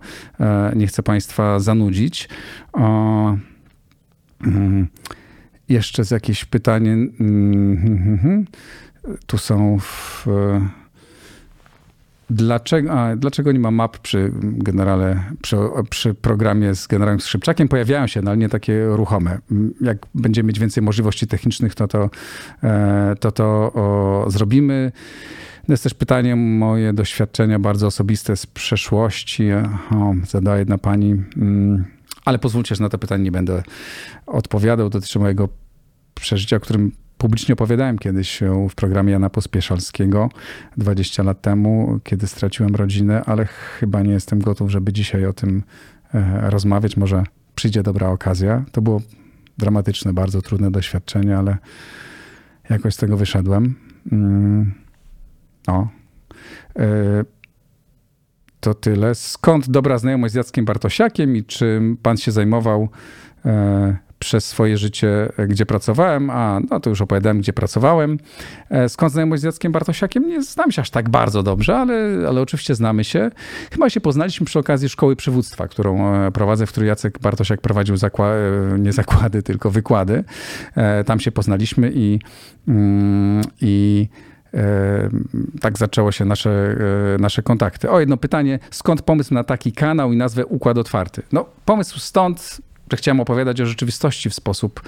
nie 0.77 0.87
chcę 0.87 1.03
państwa 1.03 1.61
zanudzić. 1.61 2.29
O, 2.73 3.37
mm, 4.47 4.89
jeszcze 5.73 6.05
z 6.05 6.11
jakieś 6.11 6.45
pytanie. 6.45 6.97
Mm-hmm. 6.97 8.45
Tu 9.27 9.39
są 9.39 9.79
w, 9.79 10.27
Dlaczego, 12.35 12.93
a, 12.93 13.17
dlaczego 13.17 13.53
nie 13.53 13.59
ma 13.59 13.71
map 13.71 13.99
przy 13.99 14.33
generale, 14.43 15.25
przy, 15.43 15.57
przy, 15.91 16.15
programie 16.15 16.75
z 16.75 16.87
generałem 16.87 17.21
Skrzypczakiem? 17.21 17.69
Pojawiają 17.69 18.07
się, 18.07 18.23
no, 18.23 18.31
ale 18.31 18.39
nie 18.39 18.49
takie 18.49 18.87
ruchome. 18.87 19.39
Jak 19.81 19.99
będziemy 20.15 20.47
mieć 20.47 20.59
więcej 20.59 20.83
możliwości 20.83 21.27
technicznych, 21.27 21.75
to 21.75 21.89
to, 21.89 22.11
e, 22.63 23.15
to, 23.21 23.33
to 23.33 23.45
o, 23.75 24.25
zrobimy. 24.29 24.93
To 25.67 25.73
jest 25.73 25.83
też 25.83 25.95
pytanie 25.95 26.37
moje 26.37 26.93
doświadczenia 26.93 27.59
bardzo 27.59 27.87
osobiste 27.87 28.37
z 28.37 28.47
przeszłości. 28.47 29.53
O, 29.53 30.15
zadaje 30.29 30.59
jedna 30.59 30.79
pani. 30.79 31.11
Mm, 31.37 31.85
ale 32.25 32.39
pozwólcie, 32.39 32.75
że 32.75 32.83
na 32.83 32.89
to 32.89 32.99
pytanie 32.99 33.25
nie 33.25 33.33
będę 33.33 33.63
odpowiadał. 34.27 34.89
Dotyczy 34.89 35.19
mojego 35.19 35.49
przeżycia, 36.23 36.57
o 36.57 36.61
którym 36.61 36.93
publicznie 37.19 37.53
opowiadałem 37.53 37.99
kiedyś 37.99 38.41
w 38.71 38.75
programie 38.75 39.13
Jana 39.13 39.31
Pospieszalskiego 39.31 40.31
20 40.77 41.23
lat 41.23 41.43
temu, 41.43 42.01
kiedy 42.05 42.27
straciłem 42.27 42.75
rodzinę, 42.75 43.23
ale 43.25 43.47
chyba 43.47 44.03
nie 44.03 44.13
jestem 44.13 44.39
gotów, 44.39 44.71
żeby 44.71 44.93
dzisiaj 44.93 45.27
o 45.27 45.33
tym 45.33 45.63
e, 46.15 46.51
rozmawiać. 46.51 46.97
Może 46.97 47.25
przyjdzie 47.55 47.83
dobra 47.83 48.09
okazja. 48.09 48.65
To 48.73 48.83
było 48.83 49.01
dramatyczne, 49.59 50.13
bardzo 50.13 50.43
trudne 50.43 50.71
doświadczenie, 50.71 51.39
ale 51.39 51.57
jakoś 52.71 52.95
z 52.95 52.97
tego 52.97 53.17
wyszedłem. 53.17 53.75
Mm, 54.13 54.73
o. 55.67 55.89
E, 56.79 57.25
to 58.61 58.75
tyle. 58.75 59.15
Skąd 59.15 59.71
dobra 59.71 59.99
znajomość 59.99 60.33
z 60.33 60.37
Jackiem 60.37 60.65
Bartosiakiem 60.65 61.37
i 61.37 61.45
czym 61.45 61.97
pan 62.03 62.17
się 62.17 62.33
zajmował 62.33 62.89
e, 63.45 63.97
przez 64.23 64.45
swoje 64.45 64.79
życie, 64.79 65.33
e, 65.37 65.47
gdzie 65.47 65.67
pracowałem, 65.67 66.31
a 66.31 66.61
no 66.71 66.81
to 66.81 66.91
już 66.91 67.01
opowiadałem, 67.01 67.41
gdzie 67.41 67.53
pracowałem. 67.53 68.19
E, 68.71 68.89
skąd 68.89 69.13
znajomość 69.13 69.43
z 69.43 69.45
Jackiem 69.45 69.73
Bartosiakiem? 69.73 70.29
Nie 70.29 70.43
znam 70.43 70.73
się 70.73 70.83
aż 70.83 70.91
tak 70.91 71.09
bardzo 71.09 71.43
dobrze, 71.43 71.77
ale, 71.77 71.95
ale 72.29 72.41
oczywiście 72.41 72.75
znamy 72.75 73.05
się. 73.05 73.31
Chyba 73.73 73.91
się 73.91 74.01
poznaliśmy 74.01 74.47
przy 74.47 74.59
okazji 74.59 74.89
szkoły 74.89 75.17
przywództwa, 75.17 75.69
którą 75.69 76.15
e, 76.15 76.31
prowadzę, 76.31 76.67
w 76.67 76.71
której 76.71 76.89
Jacek 76.89 77.19
Bartosiak 77.19 77.61
prowadził 77.61 77.97
zakła 77.97 78.33
nie 78.79 78.93
zakłady, 78.93 79.43
tylko 79.43 79.71
wykłady. 79.71 80.25
Tam 81.07 81.21
się 81.21 81.33
poznaliśmy 81.33 81.93
i, 81.95 82.19
mm, 82.69 83.43
i 83.61 84.09
tak 85.61 85.79
zaczęło 85.79 86.13
się 86.13 86.25
nasze, 86.25 86.77
nasze 87.19 87.43
kontakty. 87.43 87.91
O, 87.91 88.01
jedno 88.01 88.17
pytanie. 88.17 88.59
Skąd 88.71 89.03
pomysł 89.03 89.35
na 89.35 89.45
taki 89.45 89.73
kanał 89.73 90.13
i 90.13 90.17
nazwę 90.17 90.47
Układ 90.47 90.79
Otwarty? 90.79 91.23
No, 91.33 91.47
pomysł 91.65 92.01
stąd, 92.01 92.61
chciałem 92.97 93.21
opowiadać 93.21 93.61
o 93.61 93.67
rzeczywistości 93.67 94.31
w 94.31 94.35
sposób 94.35 94.83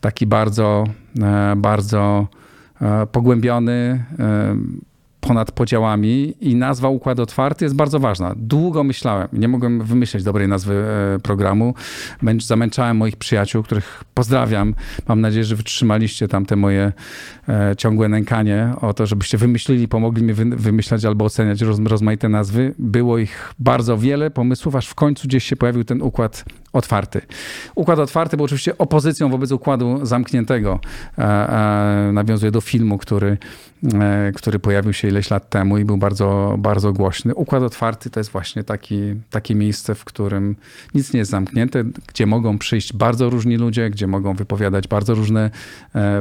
taki 0.00 0.26
bardzo, 0.26 0.84
e, 1.22 1.54
bardzo 1.56 2.28
e, 2.80 3.06
pogłębiony, 3.06 4.04
e, 4.18 4.56
ponad 5.20 5.52
podziałami 5.52 6.34
i 6.40 6.54
nazwa 6.54 6.88
Układ 6.88 7.20
Otwarty 7.20 7.64
jest 7.64 7.74
bardzo 7.74 8.00
ważna. 8.00 8.34
Długo 8.36 8.84
myślałem, 8.84 9.28
nie 9.32 9.48
mogłem 9.48 9.84
wymyśleć 9.84 10.24
dobrej 10.24 10.48
nazwy 10.48 10.84
programu. 11.22 11.74
Zamęczałem 12.40 12.96
moich 12.96 13.16
przyjaciół, 13.16 13.62
których 13.62 14.04
pozdrawiam. 14.14 14.74
Mam 15.08 15.20
nadzieję, 15.20 15.44
że 15.44 15.56
wytrzymaliście 15.56 16.28
tam 16.28 16.46
te 16.46 16.56
moje 16.56 16.92
ciągłe 17.78 18.08
nękanie 18.08 18.72
o 18.80 18.94
to, 18.94 19.06
żebyście 19.06 19.38
wymyślili, 19.38 19.88
pomogli 19.88 20.22
mi 20.22 20.34
wymyślać 20.34 21.04
albo 21.04 21.24
oceniać 21.24 21.60
rozmaite 21.84 22.28
nazwy. 22.28 22.74
Było 22.78 23.18
ich 23.18 23.54
bardzo 23.58 23.98
wiele 23.98 24.30
pomysłów, 24.30 24.76
aż 24.76 24.88
w 24.88 24.94
końcu 24.94 25.28
gdzieś 25.28 25.44
się 25.44 25.56
pojawił 25.56 25.84
ten 25.84 26.02
Układ 26.02 26.44
otwarty. 26.74 27.20
Układ 27.74 27.98
otwarty 27.98 28.36
był 28.36 28.44
oczywiście 28.44 28.78
opozycją 28.78 29.30
wobec 29.30 29.52
układu 29.52 30.06
zamkniętego. 30.06 30.80
E, 31.18 31.22
e, 31.22 32.12
nawiązuje 32.12 32.52
do 32.52 32.60
filmu, 32.60 32.98
który, 32.98 33.38
e, 33.94 34.32
który 34.34 34.58
pojawił 34.58 34.92
się 34.92 35.08
ileś 35.08 35.30
lat 35.30 35.50
temu 35.50 35.78
i 35.78 35.84
był 35.84 35.96
bardzo, 35.96 36.54
bardzo 36.58 36.92
głośny. 36.92 37.34
Układ 37.34 37.62
otwarty 37.62 38.10
to 38.10 38.20
jest 38.20 38.30
właśnie 38.30 38.64
taki, 38.64 39.14
takie 39.30 39.54
miejsce, 39.54 39.94
w 39.94 40.04
którym 40.04 40.56
nic 40.94 41.12
nie 41.12 41.18
jest 41.18 41.30
zamknięte, 41.30 41.84
gdzie 42.06 42.26
mogą 42.26 42.58
przyjść 42.58 42.92
bardzo 42.92 43.30
różni 43.30 43.56
ludzie, 43.56 43.90
gdzie 43.90 44.06
mogą 44.06 44.34
wypowiadać 44.34 44.88
bardzo 44.88 45.14
różne 45.14 45.50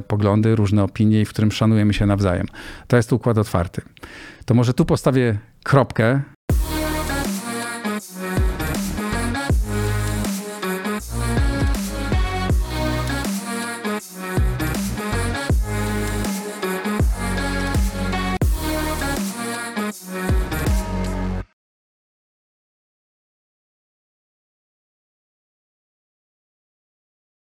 poglądy, 0.07 0.55
różne 0.55 0.83
opinie 0.83 1.21
i 1.21 1.25
w 1.25 1.29
którym 1.29 1.51
szanujemy 1.51 1.93
się 1.93 2.05
nawzajem. 2.05 2.47
To 2.87 2.97
jest 2.97 3.13
układ 3.13 3.37
otwarty. 3.37 3.81
To 4.45 4.53
może 4.53 4.73
tu 4.73 4.85
postawię 4.85 5.37
kropkę 5.63 6.21